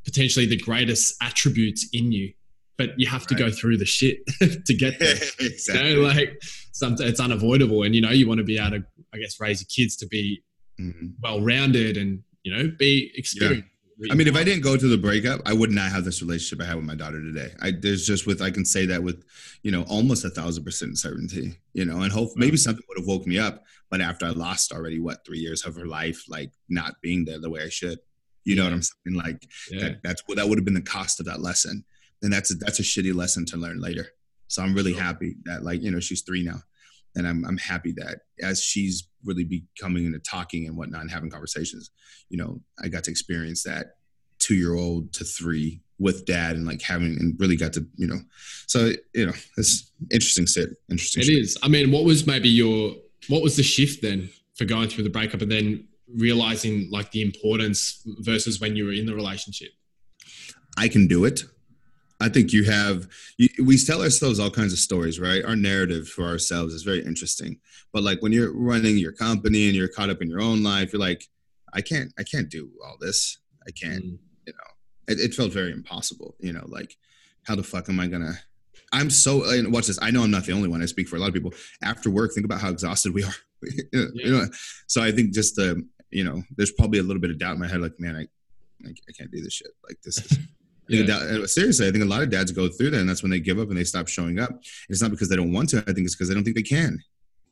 potentially 0.06 0.48
the 0.48 0.58
greatest 0.58 1.16
attributes 1.22 1.88
in 1.94 2.12
you, 2.12 2.34
but 2.80 3.00
you 3.00 3.08
have 3.08 3.28
to 3.28 3.36
go 3.36 3.52
through 3.52 3.78
the 3.78 3.86
shit 3.86 4.26
to 4.66 4.74
get 4.74 4.98
there. 5.00 5.16
exactly. 5.40 5.90
You 5.92 5.96
know, 5.98 6.02
like 6.02 6.42
sometimes 6.72 7.02
it's 7.12 7.20
unavoidable, 7.20 7.84
and 7.84 7.94
you 7.94 8.02
know, 8.02 8.10
you 8.12 8.28
want 8.28 8.40
to 8.40 8.44
be 8.44 8.58
able 8.58 8.80
to, 8.80 8.86
I 9.14 9.18
guess, 9.20 9.40
raise 9.40 9.62
your 9.62 9.68
kids 9.76 9.96
to 9.98 10.08
be 10.08 10.42
Mhm. 10.82 11.12
well 11.22 11.42
rounded 11.42 11.96
and 11.98 12.24
you 12.44 12.54
know 12.56 12.72
be 12.80 13.12
experienced. 13.16 13.68
I 14.10 14.16
mean, 14.16 14.28
if 14.28 14.36
I 14.36 14.44
didn't 14.44 14.64
go 14.64 14.78
through 14.78 14.90
the 14.90 14.98
breakup, 14.98 15.42
I 15.46 15.54
would 15.54 15.72
not 15.72 15.92
have 15.92 16.06
this 16.06 16.22
relationship 16.22 16.64
I 16.64 16.68
have 16.68 16.78
with 16.78 16.86
my 16.86 16.96
daughter 16.96 17.22
today. 17.22 17.52
I 17.62 17.72
there's 17.72 18.06
just 18.06 18.26
with 18.26 18.42
I 18.42 18.50
can 18.50 18.64
say 18.64 18.86
that 18.86 19.04
with, 19.04 19.26
you 19.62 19.72
know, 19.72 19.84
almost 19.84 20.24
a 20.24 20.30
thousand 20.30 20.64
percent 20.64 20.98
certainty. 20.98 21.58
You 21.74 21.86
know, 21.86 22.02
and 22.02 22.12
hope 22.12 22.32
maybe 22.36 22.56
something 22.56 22.84
would 22.88 22.98
have 22.98 23.08
woke 23.08 23.28
me 23.28 23.40
up, 23.40 23.66
but 23.90 24.00
after 24.00 24.26
I 24.26 24.30
lost 24.30 24.72
already 24.72 25.00
what 25.00 25.26
three 25.26 25.40
years 25.40 25.66
of 25.66 25.76
her 25.76 25.86
life, 25.86 26.24
like 26.30 26.52
not 26.70 26.96
being 27.02 27.26
there 27.26 27.40
the 27.40 27.50
way 27.50 27.64
I 27.64 27.70
should. 27.70 28.00
You 28.46 28.56
know 28.56 28.64
what 28.64 28.74
I'm 28.74 28.82
saying? 28.82 29.18
Like 29.18 29.48
yeah, 29.70 29.82
that, 29.82 30.04
that's 30.04 30.24
what 30.28 30.38
that 30.38 30.48
would 30.48 30.58
have 30.58 30.66
been 30.66 30.74
the 30.74 30.82
cost 30.82 31.20
of 31.20 31.26
that 31.26 31.42
lesson, 31.42 31.84
and 32.22 32.32
that's 32.32 32.52
a, 32.52 32.56
that's 32.56 32.80
a 32.80 32.84
shitty 32.84 33.14
lesson 33.14 33.46
to 33.48 33.58
learn 33.58 33.82
later. 33.82 34.08
So 34.48 34.64
I'm 34.64 34.74
really 34.74 34.94
happy 34.94 35.36
that 35.44 35.64
like 35.64 35.82
you 35.82 35.92
know 35.92 36.00
she's 36.00 36.22
three 36.22 36.44
now, 36.44 36.62
and 37.16 37.28
I'm 37.28 37.46
I'm 37.46 37.58
happy 37.58 37.94
that 37.98 38.22
as 38.42 38.64
she's 38.64 39.08
really 39.24 39.44
becoming 39.44 40.06
into 40.06 40.20
talking 40.20 40.68
and 40.68 40.78
whatnot 40.78 41.02
and 41.02 41.12
having 41.12 41.30
conversations, 41.30 41.92
you 42.30 42.38
know, 42.38 42.60
I 42.82 42.88
got 42.88 43.04
to 43.06 43.12
experience 43.12 43.64
that 43.64 43.96
two 44.40 44.56
year 44.56 44.76
old 44.76 45.12
to 45.14 45.24
three 45.24 45.82
with 46.00 46.26
dad 46.26 46.56
and 46.56 46.66
like 46.66 46.82
having 46.82 47.18
and 47.20 47.36
really 47.40 47.58
got 47.58 47.74
to 47.74 47.86
you 47.98 48.08
know, 48.08 48.20
so 48.68 48.94
you 49.14 49.26
know 49.26 49.34
it's 49.58 49.92
interesting 50.12 50.46
shit. 50.46 50.70
Interesting. 50.90 51.22
it 51.22 51.26
shit. 51.26 51.38
is. 51.40 51.58
I 51.62 51.68
mean, 51.68 51.92
what 51.92 52.06
was 52.06 52.26
maybe 52.26 52.50
your, 52.50 52.96
what 53.28 53.42
was 53.42 53.58
the 53.58 53.64
shift 53.64 54.02
then 54.02 54.30
for 54.56 54.66
going 54.66 54.90
through 54.90 55.04
the 55.04 55.10
breakup 55.10 55.42
and 55.42 55.52
then 55.52 55.88
realizing 56.16 56.90
like 56.92 57.12
the 57.12 57.22
importance 57.22 58.02
versus 58.20 58.60
when 58.60 58.76
you 58.76 58.86
were 58.86 58.94
in 58.94 59.06
the 59.06 59.14
relationship? 59.14 59.70
I 60.78 60.88
can 60.88 61.08
do 61.08 61.26
it. 61.26 61.44
I 62.20 62.30
think 62.30 62.52
you 62.52 62.66
have, 62.66 63.08
you, 63.38 63.48
we 63.64 63.78
tell 63.78 64.02
ourselves 64.02 64.40
all 64.40 64.52
kinds 64.52 64.74
of 64.74 64.80
stories, 64.80 65.20
right? 65.20 65.44
Our 65.44 65.56
narrative 65.56 66.08
for 66.08 66.26
ourselves 66.26 66.74
is 66.74 66.84
very 66.84 67.04
interesting. 67.04 67.60
But 67.94 68.04
like 68.04 68.22
when 68.22 68.32
you're 68.32 68.54
running 68.54 68.98
your 68.98 69.14
company 69.14 69.68
and 69.68 69.76
you're 69.76 69.88
caught 69.88 70.10
up 70.10 70.22
in 70.22 70.30
your 70.30 70.42
own 70.42 70.62
life, 70.62 70.92
you're 70.92 71.00
like, 71.00 71.26
I 71.74 71.82
can't, 71.82 72.12
I 72.20 72.24
can't 72.24 72.50
do 72.50 72.70
all 72.86 72.98
this. 73.00 73.38
I 73.68 73.72
can't, 73.72 74.04
Mm, 74.04 74.18
you 74.48 74.54
know, 74.54 75.14
it, 75.14 75.20
it 75.20 75.34
felt 75.34 75.54
very 75.54 75.72
impossible, 75.72 76.36
you 76.40 76.52
know, 76.52 76.66
like 76.68 76.98
how 77.44 77.56
the 77.56 77.64
fuck 77.64 77.88
am 77.90 78.00
I 78.00 78.08
going 78.08 78.24
to, 78.24 78.34
I'm 78.92 79.10
so, 79.10 79.50
and 79.50 79.72
watch 79.72 79.88
this. 79.88 80.00
I 80.02 80.12
know 80.12 80.24
I'm 80.24 80.32
not 80.32 80.46
the 80.46 80.54
only 80.54 80.68
one. 80.68 80.82
I 80.82 80.86
speak 80.86 81.08
for 81.08 81.16
a 81.16 81.20
lot 81.20 81.28
of 81.28 81.34
people 81.34 81.54
after 81.84 82.10
work. 82.10 82.34
Think 82.34 82.46
about 82.46 82.60
how 82.60 82.70
exhausted 82.70 83.14
we 83.14 83.24
are. 83.26 83.36
you, 83.62 83.84
know, 83.94 84.08
you 84.14 84.32
know, 84.32 84.46
so 84.88 85.02
I 85.02 85.12
think 85.12 85.34
just 85.34 85.56
the, 85.56 85.86
you 86.10 86.24
know, 86.24 86.42
there's 86.58 86.72
probably 86.72 87.00
a 87.00 87.04
little 87.04 87.22
bit 87.22 87.30
of 87.30 87.38
doubt 87.38 87.54
in 87.54 87.60
my 87.60 87.68
head, 87.68 87.82
like, 87.82 88.00
man, 88.00 88.16
I, 88.16 88.22
I, 88.88 88.90
I 88.90 89.12
can't 89.18 89.32
do 89.32 89.42
this 89.42 89.54
shit. 89.54 89.72
Like 89.88 90.02
this 90.04 90.18
is, 90.18 90.40
Yeah. 90.90 91.04
that- 91.04 91.50
seriously, 91.50 91.88
I 91.88 91.92
think 91.92 92.04
a 92.04 92.08
lot 92.08 92.22
of 92.24 92.30
dads 92.30 92.52
go 92.52 92.68
through 92.70 92.92
that, 92.92 93.00
and 93.00 93.10
that's 93.10 93.22
when 93.24 93.30
they 93.32 93.40
give 93.40 93.60
up 93.60 93.70
and 93.70 93.78
they 93.78 93.84
stop 93.84 94.08
showing 94.08 94.40
up. 94.40 94.50
And 94.50 94.60
it's 94.90 95.02
not 95.02 95.12
because 95.12 95.30
they 95.30 95.36
don't 95.36 95.52
want 95.52 95.70
to. 95.70 95.78
I 95.88 95.94
think 95.94 96.06
it's 96.06 96.16
because 96.16 96.28
they 96.30 96.34
don't 96.36 96.44
think 96.44 96.56
they 96.56 96.64
can. 96.64 97.00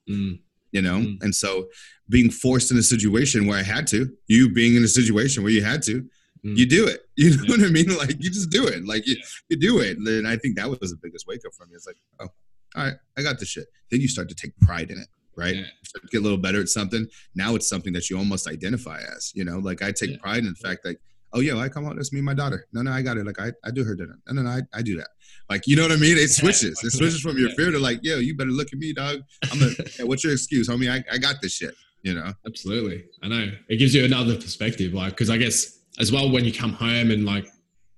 Mm, 0.10 0.40
You 0.74 0.82
know, 0.82 0.98
Mm. 1.00 1.24
and 1.24 1.34
so 1.34 1.70
being 2.10 2.30
forced 2.30 2.72
in 2.72 2.78
a 2.78 2.84
situation 2.84 3.46
where 3.48 3.58
I 3.58 3.64
had 3.64 3.88
to, 3.88 4.12
you 4.28 4.50
being 4.52 4.76
in 4.76 4.84
a 4.84 4.88
situation 4.88 5.44
where 5.44 5.52
you 5.52 5.64
had 5.64 5.82
to, 5.84 6.06
Mm. 6.46 6.58
you 6.58 6.66
do 6.66 6.86
it. 6.88 7.02
You 7.16 7.30
know 7.36 7.44
Yeah. 7.44 7.50
what 7.50 7.62
I 7.62 7.70
mean? 7.70 7.90
Like 7.96 8.16
you 8.24 8.30
just 8.30 8.50
do 8.50 8.68
it. 8.68 8.86
Like 8.86 9.08
you, 9.08 9.16
Yeah. 9.16 9.26
you 9.50 9.58
do 9.58 9.80
it. 9.80 9.98
And 9.98 10.28
I 10.28 10.36
think 10.38 10.56
that 10.58 10.70
was 10.70 10.92
the 10.92 10.98
biggest 11.02 11.26
wake 11.26 11.42
up 11.46 11.54
for 11.58 11.66
me. 11.66 11.74
It's 11.76 11.88
like, 11.88 11.96
oh, 12.20 12.28
all 12.76 12.84
right, 12.84 12.96
I 13.18 13.24
got 13.24 13.40
this 13.40 13.50
shit. 13.50 13.68
Then 13.90 14.02
you 14.02 14.08
start 14.08 14.28
to 14.30 14.36
take 14.36 14.58
pride 14.60 14.92
in 14.92 14.98
it, 15.00 15.08
right? 15.36 15.56
Yeah. 15.56 15.62
You 15.62 15.86
start 15.86 16.04
to 16.04 16.10
get 16.12 16.20
a 16.20 16.22
little 16.22 16.38
better 16.38 16.60
at 16.62 16.70
something. 16.70 17.08
Now 17.34 17.56
it's 17.56 17.68
something 17.68 17.94
that 17.94 18.10
you 18.10 18.18
almost 18.18 18.46
identify 18.46 19.02
as. 19.16 19.32
You 19.34 19.46
know, 19.46 19.58
like 19.60 19.82
I 19.82 19.92
take 19.92 20.12
Yeah. 20.12 20.18
pride 20.18 20.40
in 20.46 20.50
the 20.50 20.56
fact 20.56 20.84
that 20.84 20.98
oh 21.38 21.42
yeah, 21.42 21.56
I 21.58 21.70
come 21.70 21.86
out. 21.86 21.96
That's 21.96 22.12
me 22.12 22.20
and 22.20 22.26
my 22.26 22.34
daughter. 22.34 22.68
No, 22.74 22.82
no, 22.82 22.92
I 22.92 23.02
got 23.02 23.18
it. 23.18 23.26
Like 23.26 23.40
I, 23.40 23.52
I 23.64 23.72
do 23.72 23.84
her 23.84 23.96
dinner. 23.96 24.18
No, 24.28 24.34
no, 24.34 24.42
no, 24.42 24.50
I, 24.50 24.62
I 24.74 24.82
do 24.82 24.98
that. 24.98 25.10
Like 25.50 25.68
you 25.68 25.76
know 25.76 25.84
what 25.84 25.92
I 25.92 25.98
mean? 25.98 26.18
It 26.18 26.30
switches. 26.42 26.84
It 26.84 26.92
switches 26.92 27.22
from 27.22 27.38
your 27.38 27.52
fear 27.52 27.72
to 27.72 27.80
like, 27.80 28.00
yo, 28.02 28.18
you 28.18 28.36
better 28.36 28.50
look 28.50 28.70
at 28.74 28.80
me, 28.80 28.94
dog. 28.94 29.20
I'm 29.52 29.62
a. 29.62 29.70
hey, 29.70 30.04
what's 30.06 30.24
your 30.24 30.34
excuse, 30.34 30.68
homie? 30.68 30.92
I, 30.92 31.04
I 31.14 31.18
got 31.18 31.42
this 31.42 31.54
shit. 31.54 31.76
You 32.04 32.14
know? 32.14 32.32
Absolutely. 32.46 33.06
I 33.22 33.28
know. 33.28 33.52
It 33.70 33.78
gives 33.78 33.94
you 33.94 34.06
another 34.06 34.36
perspective. 34.36 34.94
Like, 34.94 35.12
because 35.12 35.30
I 35.30 35.38
guess 35.38 35.80
as 36.00 36.12
well, 36.12 36.32
when 36.32 36.46
you 36.46 36.54
come 36.54 36.74
home 36.74 37.12
and 37.12 37.26
like, 37.26 37.46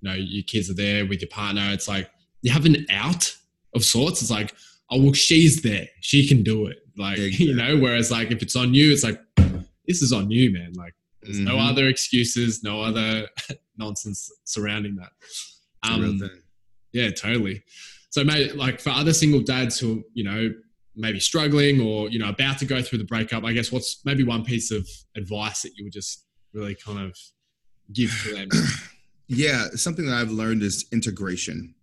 you 0.02 0.10
know, 0.10 0.13
your 0.15 0.43
kids 0.43 0.69
are 0.69 0.73
there 0.73 1.06
with 1.06 1.21
your 1.21 1.30
partner, 1.30 1.69
it's 1.71 1.88
like 1.88 2.10
you 2.41 2.52
have 2.52 2.65
an 2.65 2.86
out 2.89 3.36
of 3.75 3.84
sorts. 3.84 4.21
It's 4.21 4.32
like, 4.32 4.54
oh, 4.89 5.02
well, 5.02 5.13
she's 5.13 5.62
there. 5.62 5.88
She 5.99 6.28
can 6.28 6.43
do 6.43 6.67
it. 6.67 6.78
Like, 6.97 7.17
you 7.39 7.56
know, 7.56 7.78
whereas 7.78 8.12
like 8.12 8.32
if 8.32 8.41
it's 8.41 8.56
on 8.56 8.73
you, 8.73 8.91
it's 8.91 9.04
like, 9.04 9.19
this 9.88 10.02
is 10.02 10.13
on 10.13 10.30
you, 10.32 10.52
man. 10.54 10.73
Like, 10.73 10.93
there's 11.30 11.39
no 11.46 11.56
Mhm. 11.56 11.70
other 11.70 11.88
excuses, 11.88 12.63
no 12.63 12.82
other 12.82 13.28
nonsense 13.78 14.32
surrounding 14.46 14.96
that. 14.96 15.12
Um, 15.84 16.20
yeah, 16.92 17.12
totally. 17.12 17.63
So, 18.10 18.24
mate, 18.24 18.56
like 18.56 18.80
for 18.80 18.89
other 18.89 19.13
single 19.13 19.42
dads 19.42 19.80
who, 19.80 20.04
you 20.13 20.24
know, 20.24 20.52
maybe 20.96 21.20
struggling 21.20 21.80
or, 21.80 22.10
you 22.10 22.18
know, 22.20 22.30
about 22.30 22.58
to 22.60 22.65
go 22.65 22.82
through 22.82 22.98
the 22.98 23.06
breakup, 23.06 23.44
I 23.46 23.54
guess 23.54 23.72
what's 23.72 24.04
maybe 24.06 24.24
one 24.24 24.44
piece 24.44 24.72
of 24.72 24.89
advice 25.15 25.62
that 25.62 25.72
you 25.78 25.84
would 25.86 25.94
just 25.94 26.26
really 26.52 26.76
kind 26.76 27.00
of 27.00 27.15
give 27.94 28.12
to 28.24 28.34
them? 28.34 28.50
Yeah, 29.32 29.68
something 29.76 30.08
that 30.08 30.15
I've 30.15 30.32
learned 30.32 30.63
is 30.63 30.88
integration. 30.92 31.76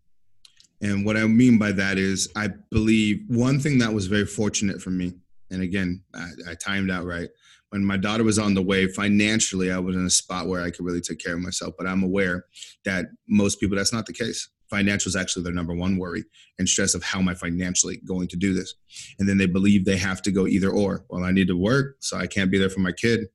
And 0.81 1.07
what 1.07 1.17
I 1.17 1.25
mean 1.29 1.59
by 1.59 1.71
that 1.71 1.97
is, 1.97 2.29
I 2.35 2.49
believe 2.73 3.23
one 3.29 3.61
thing 3.61 3.79
that 3.79 3.93
was 3.93 4.09
very 4.09 4.27
fortunate 4.27 4.83
for 4.83 4.91
me, 4.91 5.13
and 5.53 5.63
again, 5.63 6.03
I, 6.13 6.27
I 6.51 6.55
timed 6.57 6.91
out 6.91 7.05
right. 7.07 7.29
When 7.71 7.85
my 7.85 7.97
daughter 7.97 8.23
was 8.25 8.39
on 8.39 8.55
the 8.55 8.63
way 8.63 8.87
financially, 8.87 9.73
I 9.73 9.79
was 9.79 9.97
in 9.97 10.07
a 10.07 10.11
spot 10.11 10.47
where 10.47 10.63
I 10.63 10.71
could 10.71 10.85
really 10.85 11.01
take 11.01 11.19
care 11.19 11.35
of 11.35 11.41
myself. 11.41 11.75
But 11.77 11.87
I'm 11.87 12.03
aware 12.03 12.45
that 12.85 13.07
most 13.29 13.59
people, 13.61 13.77
that's 13.77 13.93
not 13.93 14.07
the 14.07 14.13
case. 14.13 14.49
Financial 14.71 15.09
is 15.09 15.17
actually 15.17 15.43
their 15.45 15.53
number 15.53 15.75
one 15.75 15.97
worry 15.97 16.25
and 16.59 16.69
stress 16.69 16.95
of 16.95 17.03
how 17.03 17.19
am 17.21 17.29
I 17.29 17.35
financially 17.35 17.99
going 18.07 18.29
to 18.29 18.37
do 18.37 18.53
this? 18.55 18.75
And 19.19 19.29
then 19.29 19.39
they 19.39 19.47
believe 19.47 19.85
they 19.85 19.97
have 19.97 20.23
to 20.23 20.33
go 20.33 20.47
either 20.47 20.71
or. 20.71 21.05
Well, 21.11 21.25
I 21.25 21.31
need 21.33 21.49
to 21.49 21.57
work, 21.57 21.97
so 22.01 22.17
I 22.17 22.27
can't 22.27 22.51
be 22.51 22.59
there 22.59 22.71
for 22.71 22.81
my 22.81 22.93
kid. 22.93 23.27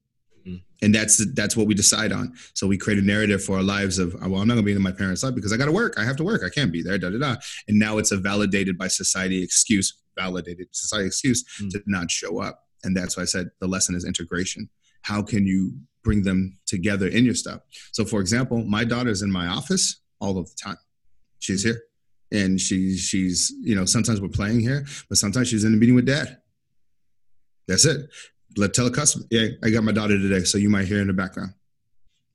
Mhm. 0.46 0.62
And 0.82 0.96
that's 0.96 1.24
that's 1.34 1.56
what 1.56 1.68
we 1.68 1.74
decide 1.74 2.12
on. 2.12 2.34
So 2.54 2.68
we 2.68 2.78
create 2.78 3.00
a 3.00 3.02
narrative 3.02 3.44
for 3.44 3.58
our 3.58 3.64
lives 3.64 3.98
of, 4.00 4.14
well, 4.14 4.42
I'm 4.42 4.48
not 4.48 4.56
gonna 4.56 4.64
be 4.64 4.72
in 4.74 4.82
my 4.82 4.92
parents' 4.92 5.24
life 5.24 5.36
because 5.36 5.54
I 5.54 5.58
gotta 5.58 5.72
work. 5.72 5.94
I 5.98 6.04
have 6.04 6.18
to 6.18 6.24
work. 6.24 6.42
I 6.44 6.50
can't 6.50 6.72
be 6.72 6.82
there. 6.82 6.98
Da 6.98 7.10
da 7.12 7.20
da. 7.20 7.36
And 7.68 7.78
now 7.80 7.98
it's 7.98 8.12
a 8.12 8.18
validated 8.18 8.78
by 8.78 8.88
society 8.88 9.42
excuse, 9.44 9.94
validated 10.18 10.68
society 10.72 11.08
excuse 11.08 11.44
Mm. 11.62 11.70
to 11.72 11.84
not 11.86 12.10
show 12.12 12.42
up. 12.42 12.68
And 12.84 12.96
that's 12.96 13.18
why 13.18 13.24
I 13.24 13.28
said 13.28 13.52
the 13.60 13.68
lesson 13.68 13.96
is 13.96 14.06
integration. 14.06 14.70
How 15.04 15.22
can 15.22 15.46
you 15.46 15.74
bring 16.04 16.24
them 16.24 16.58
together 16.66 17.08
in 17.08 17.26
your 17.26 17.36
stuff? 17.36 17.62
So, 17.92 18.06
for 18.06 18.20
example, 18.20 18.64
my 18.64 18.84
daughter's 18.84 19.22
in 19.22 19.32
my 19.32 19.48
office 19.48 20.02
all 20.20 20.38
of 20.38 20.50
the 20.50 20.56
time. 20.62 20.78
She's 21.40 21.64
here, 21.64 21.82
and 22.32 22.60
she's 22.60 23.02
she's 23.02 23.54
you 23.62 23.76
know 23.76 23.86
sometimes 23.86 24.22
we're 24.22 24.30
playing 24.30 24.60
here, 24.60 24.86
but 25.10 25.18
sometimes 25.18 25.48
she's 25.48 25.64
in 25.64 25.74
a 25.74 25.78
meeting 25.78 25.96
with 25.96 26.06
dad. 26.06 26.38
That's 27.68 27.86
it. 27.86 28.10
let 28.58 28.74
tell 28.74 28.88
a 28.88 28.92
customer, 28.92 29.26
yeah, 29.32 29.48
I 29.64 29.70
got 29.70 29.84
my 29.84 29.92
daughter 29.92 30.18
today, 30.18 30.44
so 30.44 30.58
you 30.58 30.70
might 30.70 30.86
hear 30.86 31.00
in 31.00 31.08
the 31.08 31.14
background. 31.14 31.54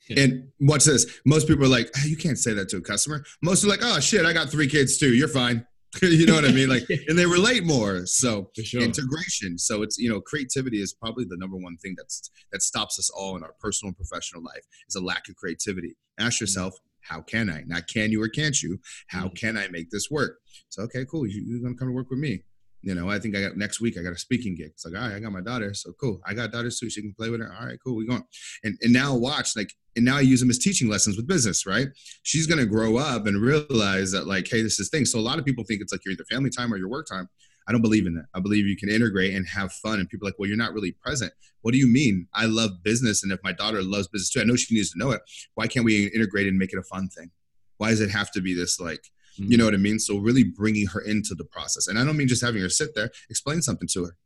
Yeah. 0.09 0.23
And 0.23 0.49
watch 0.61 0.85
this. 0.85 1.21
Most 1.25 1.49
people 1.49 1.65
are 1.65 1.69
like, 1.69 1.91
hey, 1.95 2.09
you 2.09 2.17
can't 2.17 2.39
say 2.39 2.53
that 2.55 2.69
to 2.71 2.77
a 2.77 2.81
customer. 2.81 3.25
Most 3.43 3.65
are 3.65 3.69
like, 3.69 3.81
oh 3.83 4.01
shit, 4.01 4.25
I 4.25 4.33
got 4.33 4.49
three 4.49 4.69
kids 4.69 4.99
too. 4.99 5.13
You're 5.13 5.29
fine. 5.29 5.67
you 6.03 6.27
know 6.27 6.35
what 6.35 6.45
I 6.45 6.53
mean? 6.53 6.69
Like, 6.69 6.85
and 7.09 7.19
they 7.19 7.27
relate 7.27 7.65
more. 7.65 8.07
So 8.07 8.51
sure. 8.57 8.83
integration. 8.83 9.59
So 9.59 9.83
it's 9.83 9.99
you 9.99 10.09
know, 10.09 10.21
creativity 10.21 10.81
is 10.81 10.93
probably 10.93 11.25
the 11.25 11.37
number 11.37 11.57
one 11.57 11.77
thing 11.77 11.95
that's 11.97 12.31
that 12.53 12.63
stops 12.63 12.99
us 12.99 13.11
all 13.11 13.37
in 13.37 13.43
our 13.43 13.55
personal 13.61 13.91
and 13.91 13.97
professional 13.97 14.43
life 14.43 14.65
is 14.89 14.95
a 14.95 15.01
lack 15.01 15.29
of 15.29 15.37
creativity. 15.37 15.97
Ask 16.19 16.37
mm-hmm. 16.37 16.43
yourself, 16.45 16.75
how 17.01 17.23
can 17.23 17.51
I? 17.51 17.63
Not 17.67 17.87
can 17.87 18.11
you 18.11 18.23
or 18.23 18.29
can't 18.29 18.61
you? 18.63 18.79
How 19.09 19.27
mm-hmm. 19.27 19.35
can 19.35 19.57
I 19.57 19.69
make 19.69 19.91
this 19.91 20.11
work? 20.11 20.39
So 20.69 20.83
okay, 20.85 21.05
cool. 21.05 21.27
You're 21.27 21.61
gonna 21.61 21.77
come 21.77 21.89
to 21.89 21.95
work 21.95 22.11
with 22.11 22.19
me. 22.19 22.43
You 22.87 22.95
know, 22.95 23.11
I 23.11 23.19
think 23.19 23.35
I 23.35 23.41
got 23.41 23.57
next 23.57 23.81
week. 23.81 23.99
I 23.99 24.03
got 24.03 24.13
a 24.13 24.19
speaking 24.19 24.55
gig. 24.55 24.69
It's 24.69 24.85
like, 24.85 24.95
all 24.95 25.01
right, 25.01 25.17
I 25.17 25.19
got 25.19 25.33
my 25.33 25.41
daughter, 25.41 25.75
so 25.75 25.93
cool. 26.01 26.21
I 26.25 26.35
got 26.35 26.53
daughters 26.53 26.79
too. 26.79 26.89
She 26.89 27.03
can 27.03 27.13
play 27.13 27.31
with 27.31 27.41
her. 27.41 27.53
All 27.53 27.67
right, 27.67 27.77
cool. 27.85 27.97
We 27.97 28.07
going. 28.07 28.23
And 28.63 28.79
and 28.81 28.93
now 28.93 29.17
watch 29.17 29.57
like, 29.57 29.73
and 29.97 30.05
now 30.05 30.19
I 30.19 30.21
use 30.21 30.39
them 30.39 30.51
as 30.51 30.59
teaching 30.59 30.89
lessons 30.89 31.17
with 31.17 31.27
business. 31.27 31.67
Right? 31.67 31.89
She's 32.23 32.47
gonna 32.47 32.65
grow 32.65 32.97
up 32.97 33.27
and 33.27 33.43
realize 33.43 34.13
that 34.13 34.29
like, 34.29 34.47
hey, 34.49 34.63
this 34.63 34.79
is 34.79 34.89
thing. 34.89 35.05
So 35.05 35.19
a 35.19 35.21
lot 35.21 35.41
of 35.41 35.45
people 35.45 35.65
think 35.65 35.81
it's 35.81 35.91
like 35.91 36.03
you're 36.05 36.13
either 36.13 36.25
family 36.31 36.49
time 36.49 36.73
or 36.73 36.77
your 36.77 36.89
work 36.89 37.09
time. 37.09 37.29
I 37.67 37.73
don't 37.73 37.83
believe 37.83 38.07
in 38.07 38.15
that. 38.15 38.27
I 38.35 38.39
believe 38.39 38.67
you 38.67 38.77
can 38.77 38.89
integrate 38.89 39.35
and 39.35 39.45
have 39.49 39.73
fun. 39.73 39.99
And 39.99 40.09
people 40.09 40.25
like, 40.25 40.39
well, 40.39 40.47
you're 40.47 40.57
not 40.57 40.73
really 40.73 40.93
present. 40.93 41.33
What 41.63 41.73
do 41.73 41.79
you 41.79 41.89
mean? 41.89 42.29
I 42.33 42.47
love 42.47 42.85
business, 42.85 43.25
and 43.25 43.33
if 43.33 43.41
my 43.43 43.51
daughter 43.51 43.83
loves 43.83 44.07
business 44.07 44.31
too, 44.31 44.41
I 44.41 44.45
know 44.45 44.55
she 44.55 44.77
needs 44.77 44.93
to 44.93 44.99
know 45.01 45.11
it. 45.11 45.23
Why 45.57 45.67
can't 45.67 45.85
we 45.85 46.07
integrate 46.07 46.47
and 46.47 46.57
make 46.57 46.73
it 46.73 46.79
a 46.79 46.85
fun 46.85 47.09
thing? 47.09 47.33
Why 47.79 47.91
does 47.91 48.01
it 48.01 48.11
have 48.11 48.31
to 48.31 48.41
be 48.41 48.55
this 48.55 48.79
like 48.79 49.03
Mm-hmm. 49.39 49.53
You 49.53 49.59
know 49.59 49.65
what 49.65 49.75
I 49.75 49.79
mean? 49.79 49.99
So 49.99 50.19
really 50.19 50.45
bringing 50.45 50.87
her 50.89 51.01
into 51.01 51.35
the 51.35 51.45
process. 51.45 51.89
And 51.89 51.99
I 51.99 52.05
don't 52.05 52.17
mean 52.17 52.29
just 52.29 52.45
having 52.45 52.63
her 52.63 52.69
sit 52.69 52.95
there, 52.95 53.11
explain 53.31 53.63
something 53.63 53.89
to 53.93 54.07
her. 54.07 54.17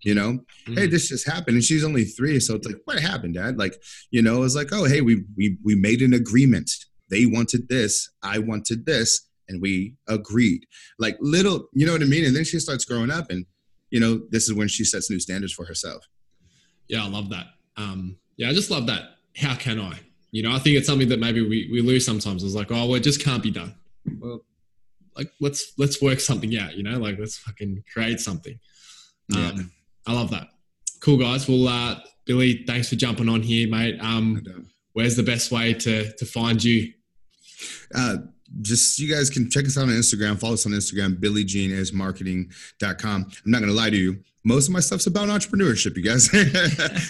You 0.00 0.14
know, 0.14 0.32
mm-hmm. 0.32 0.74
hey, 0.74 0.86
this 0.86 1.08
just 1.08 1.26
happened, 1.26 1.54
and 1.54 1.64
she's 1.64 1.82
only 1.82 2.04
three, 2.04 2.38
so 2.38 2.56
it's 2.56 2.66
like, 2.66 2.76
what 2.84 3.00
happened, 3.00 3.34
Dad? 3.34 3.56
Like, 3.56 3.74
you 4.10 4.20
know, 4.20 4.42
it's 4.42 4.54
like, 4.54 4.68
oh, 4.70 4.84
hey, 4.84 5.00
we 5.00 5.24
we 5.34 5.56
we 5.64 5.74
made 5.74 6.02
an 6.02 6.12
agreement. 6.12 6.70
They 7.08 7.24
wanted 7.24 7.68
this, 7.68 8.10
I 8.22 8.38
wanted 8.38 8.84
this, 8.84 9.26
and 9.48 9.62
we 9.62 9.94
agreed. 10.06 10.66
Like 10.98 11.16
little, 11.20 11.68
you 11.72 11.86
know 11.86 11.92
what 11.92 12.02
I 12.02 12.06
mean? 12.06 12.26
And 12.26 12.36
then 12.36 12.44
she 12.44 12.58
starts 12.58 12.84
growing 12.84 13.10
up, 13.10 13.30
and 13.30 13.46
you 13.88 13.98
know, 13.98 14.20
this 14.30 14.46
is 14.46 14.52
when 14.52 14.68
she 14.68 14.84
sets 14.84 15.10
new 15.10 15.20
standards 15.20 15.54
for 15.54 15.64
herself. 15.64 16.06
Yeah, 16.88 17.04
I 17.04 17.08
love 17.08 17.30
that. 17.30 17.46
Um, 17.78 18.18
yeah, 18.36 18.50
I 18.50 18.52
just 18.52 18.70
love 18.70 18.86
that. 18.88 19.02
How 19.36 19.54
can 19.54 19.80
I? 19.80 19.98
You 20.32 20.42
know, 20.42 20.52
I 20.52 20.58
think 20.58 20.76
it's 20.76 20.86
something 20.86 21.08
that 21.08 21.20
maybe 21.20 21.40
we, 21.40 21.70
we 21.72 21.80
lose 21.80 22.04
sometimes. 22.04 22.42
It's 22.42 22.54
like, 22.54 22.70
oh, 22.70 22.86
well, 22.86 22.94
it 22.96 23.04
just 23.04 23.22
can't 23.22 23.42
be 23.42 23.52
done. 23.52 23.74
Well, 24.18 24.44
like 25.16 25.30
let's 25.40 25.72
let's 25.78 26.02
work 26.02 26.20
something 26.20 26.56
out 26.58 26.76
you 26.76 26.82
know 26.82 26.98
like 26.98 27.18
let's 27.18 27.38
fucking 27.38 27.82
create 27.92 28.20
something 28.20 28.58
yeah. 29.28 29.48
um 29.48 29.70
i 30.06 30.12
love 30.12 30.30
that 30.30 30.48
cool 31.00 31.16
guys 31.16 31.48
well 31.48 31.68
uh 31.68 31.96
billy 32.26 32.64
thanks 32.66 32.88
for 32.88 32.96
jumping 32.96 33.28
on 33.28 33.42
here 33.42 33.68
mate 33.68 33.98
um 34.00 34.42
where's 34.92 35.16
the 35.16 35.22
best 35.22 35.50
way 35.50 35.74
to 35.74 36.12
to 36.16 36.24
find 36.24 36.62
you 36.62 36.92
uh 37.94 38.16
just 38.60 38.98
you 38.98 39.12
guys 39.12 39.30
can 39.30 39.50
check 39.50 39.64
us 39.64 39.76
out 39.76 39.84
on 39.84 39.90
Instagram, 39.90 40.38
follow 40.38 40.54
us 40.54 40.64
on 40.66 40.72
Instagram, 40.72 41.20
billygeneismarketing.com. 41.20 43.24
I'm 43.24 43.50
not 43.50 43.60
gonna 43.60 43.72
lie 43.72 43.90
to 43.90 43.96
you. 43.96 44.18
Most 44.44 44.68
of 44.68 44.74
my 44.74 44.80
stuff's 44.80 45.06
about 45.06 45.28
entrepreneurship, 45.28 45.96
you 45.96 46.02
guys. 46.02 46.28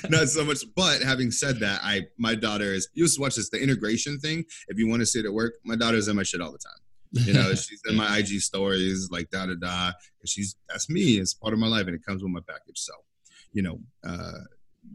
not 0.10 0.28
so 0.28 0.44
much. 0.44 0.62
But 0.76 1.02
having 1.02 1.32
said 1.32 1.58
that, 1.60 1.80
I 1.82 2.02
my 2.18 2.34
daughter 2.34 2.72
is 2.72 2.88
you 2.94 3.04
just 3.04 3.20
watch 3.20 3.36
this, 3.36 3.50
the 3.50 3.62
integration 3.62 4.18
thing. 4.18 4.44
If 4.68 4.78
you 4.78 4.88
want 4.88 5.00
to 5.00 5.06
see 5.06 5.20
it 5.20 5.26
at 5.26 5.32
work, 5.32 5.54
my 5.64 5.76
daughter's 5.76 6.08
in 6.08 6.16
my 6.16 6.22
shit 6.22 6.40
all 6.40 6.52
the 6.52 6.58
time. 6.58 6.78
You 7.14 7.32
know, 7.32 7.54
she's 7.54 7.80
in 7.88 7.96
my 7.96 8.18
IG 8.18 8.40
stories, 8.40 9.08
like 9.10 9.30
da 9.30 9.46
da 9.46 9.54
da. 9.54 9.86
And 10.20 10.28
she's 10.28 10.56
that's 10.68 10.90
me. 10.90 11.18
It's 11.18 11.34
part 11.34 11.52
of 11.52 11.58
my 11.58 11.68
life, 11.68 11.86
and 11.86 11.94
it 11.94 12.04
comes 12.04 12.22
with 12.22 12.32
my 12.32 12.40
package. 12.46 12.78
So, 12.78 12.92
you 13.52 13.62
know, 13.62 13.80
uh, 14.06 14.40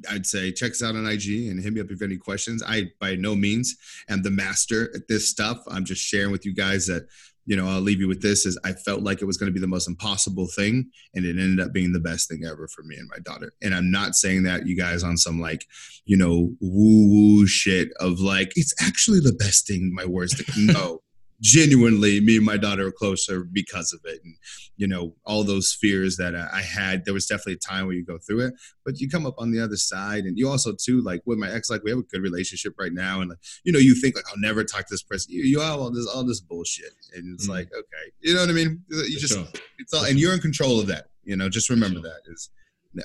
I'd 0.09 0.25
say 0.25 0.51
check 0.51 0.71
us 0.71 0.83
out 0.83 0.95
on 0.95 1.05
IG 1.05 1.49
and 1.49 1.61
hit 1.61 1.73
me 1.73 1.81
up 1.81 1.85
if 1.85 1.91
you 1.91 1.95
have 1.97 2.03
any 2.03 2.17
questions. 2.17 2.63
I 2.65 2.91
by 2.99 3.15
no 3.15 3.35
means 3.35 3.75
am 4.09 4.21
the 4.21 4.31
master 4.31 4.91
at 4.95 5.07
this 5.07 5.29
stuff. 5.29 5.59
I'm 5.67 5.85
just 5.85 6.01
sharing 6.01 6.31
with 6.31 6.45
you 6.45 6.53
guys 6.53 6.85
that 6.87 7.07
you 7.45 7.55
know 7.55 7.67
I'll 7.67 7.81
leave 7.81 7.99
you 7.99 8.07
with 8.07 8.21
this 8.21 8.45
is 8.45 8.57
I 8.63 8.73
felt 8.73 9.01
like 9.01 9.21
it 9.21 9.25
was 9.25 9.37
going 9.37 9.49
to 9.49 9.53
be 9.53 9.59
the 9.59 9.67
most 9.67 9.87
impossible 9.87 10.47
thing, 10.47 10.89
and 11.15 11.25
it 11.25 11.39
ended 11.39 11.65
up 11.65 11.73
being 11.73 11.91
the 11.91 11.99
best 11.99 12.29
thing 12.29 12.45
ever 12.45 12.67
for 12.67 12.83
me 12.83 12.95
and 12.95 13.09
my 13.09 13.19
daughter. 13.19 13.53
And 13.61 13.73
I'm 13.73 13.91
not 13.91 14.15
saying 14.15 14.43
that 14.43 14.67
you 14.67 14.75
guys 14.75 15.03
on 15.03 15.17
some 15.17 15.39
like 15.39 15.65
you 16.05 16.17
know 16.17 16.51
woo 16.61 17.07
woo 17.09 17.47
shit 17.47 17.89
of 17.99 18.19
like 18.19 18.51
it's 18.55 18.73
actually 18.81 19.19
the 19.19 19.33
best 19.33 19.67
thing. 19.67 19.93
My 19.93 20.05
words 20.05 20.35
to 20.35 20.45
no 20.73 21.01
genuinely 21.41 22.19
me 22.19 22.37
and 22.37 22.45
my 22.45 22.57
daughter 22.57 22.87
are 22.87 22.91
closer 22.91 23.43
because 23.43 23.93
of 23.93 23.99
it. 24.05 24.19
And 24.23 24.35
you 24.79 24.87
know 24.87 25.13
all 25.25 25.43
those 25.43 25.73
fears 25.73 26.15
that 26.15 26.33
i 26.35 26.61
had 26.61 27.03
there 27.03 27.13
was 27.13 27.25
definitely 27.25 27.53
a 27.53 27.57
time 27.57 27.85
where 27.85 27.95
you 27.95 28.05
go 28.05 28.17
through 28.17 28.39
it 28.39 28.53
but 28.85 28.97
you 28.99 29.09
come 29.09 29.25
up 29.25 29.35
on 29.37 29.51
the 29.51 29.61
other 29.63 29.75
side. 29.75 30.23
And 30.23 30.35
you 30.37 30.49
also 30.49 30.73
too 30.73 31.01
like 31.01 31.21
with 31.25 31.37
my 31.37 31.51
ex 31.51 31.69
like 31.69 31.83
we 31.83 31.91
have 31.91 31.99
a 31.99 32.03
good 32.03 32.23
relationship 32.23 32.73
right 32.79 32.91
now. 32.91 33.21
And 33.21 33.29
like 33.29 33.39
you 33.63 33.71
know 33.71 33.77
you 33.77 33.93
think 33.93 34.15
like 34.15 34.25
i'll 34.31 34.39
never 34.39 34.63
talk 34.63 34.87
to 34.87 34.93
this 34.93 35.03
person. 35.03 35.33
You, 35.33 35.43
you 35.43 35.59
have 35.59 35.79
all 35.79 35.91
this 35.91 36.07
all 36.07 36.25
this 36.25 36.39
bullshit. 36.39 36.93
And 37.13 37.35
it's 37.35 37.47
mm 37.47 37.49
like 37.49 37.67
okay. 37.73 38.11
You 38.21 38.33
know 38.33 38.41
what 38.41 38.49
i 38.49 38.53
mean? 38.53 38.83
You 38.89 39.03
For 39.15 39.19
just 39.19 39.33
sure. 39.33 39.45
it's 39.77 39.93
all 39.93 40.05
and 40.05 40.19
you're 40.19 40.33
in 40.33 40.39
control 40.39 40.79
of 40.79 40.87
that. 40.87 41.05
You 41.23 41.35
know 41.35 41.49
just 41.49 41.69
remember 41.69 41.99
sure. 41.99 42.09
that 42.09 42.21
is 42.31 42.49
yeah. 42.93 43.03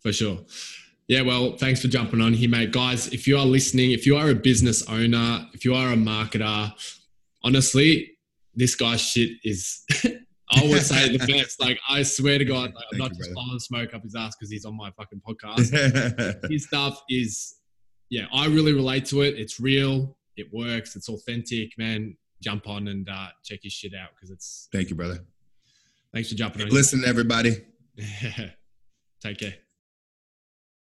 For 0.00 0.12
sure. 0.12 0.38
Yeah, 1.08 1.22
well, 1.22 1.56
thanks 1.56 1.82
for 1.82 1.88
jumping 1.88 2.20
on 2.20 2.32
here, 2.34 2.48
mate. 2.48 2.70
Guys, 2.70 3.08
if 3.08 3.26
you 3.26 3.36
are 3.36 3.44
listening, 3.44 3.90
if 3.90 4.06
you 4.06 4.16
are 4.16 4.30
a 4.30 4.34
business 4.34 4.88
owner, 4.88 5.44
if 5.52 5.64
you 5.64 5.74
are 5.74 5.92
a 5.92 5.96
marketer, 5.96 6.72
honestly, 7.42 8.16
this 8.54 8.74
guy's 8.74 9.00
shit 9.00 9.30
is, 9.44 9.84
I 10.04 10.62
would 10.64 10.82
say, 10.82 11.16
the 11.16 11.24
best. 11.32 11.60
Like, 11.60 11.78
I 11.88 12.02
swear 12.02 12.38
to 12.38 12.44
God, 12.44 12.72
like, 12.74 12.84
I'm 12.92 12.98
not 12.98 13.12
you, 13.12 13.18
just 13.18 13.32
blowing 13.32 13.58
smoke 13.58 13.94
up 13.94 14.02
his 14.02 14.14
ass 14.14 14.36
because 14.36 14.50
he's 14.50 14.64
on 14.64 14.76
my 14.76 14.90
fucking 14.92 15.22
podcast. 15.26 16.50
his 16.50 16.66
stuff 16.66 17.02
is, 17.08 17.56
yeah, 18.08 18.26
I 18.32 18.46
really 18.46 18.72
relate 18.72 19.06
to 19.06 19.22
it. 19.22 19.38
It's 19.38 19.60
real, 19.60 20.16
it 20.36 20.52
works, 20.52 20.96
it's 20.96 21.08
authentic, 21.08 21.72
man. 21.78 22.16
Jump 22.42 22.66
on 22.68 22.88
and 22.88 23.06
uh, 23.08 23.28
check 23.44 23.60
his 23.62 23.72
shit 23.72 23.92
out 23.94 24.10
because 24.14 24.30
it's. 24.30 24.68
Thank 24.72 24.88
you, 24.88 24.96
brother. 24.96 25.18
Thanks 26.14 26.30
for 26.30 26.36
jumping 26.36 26.62
on. 26.62 26.68
Listen, 26.68 27.02
everybody. 27.04 27.56
Take 29.22 29.38
care. 29.38 29.54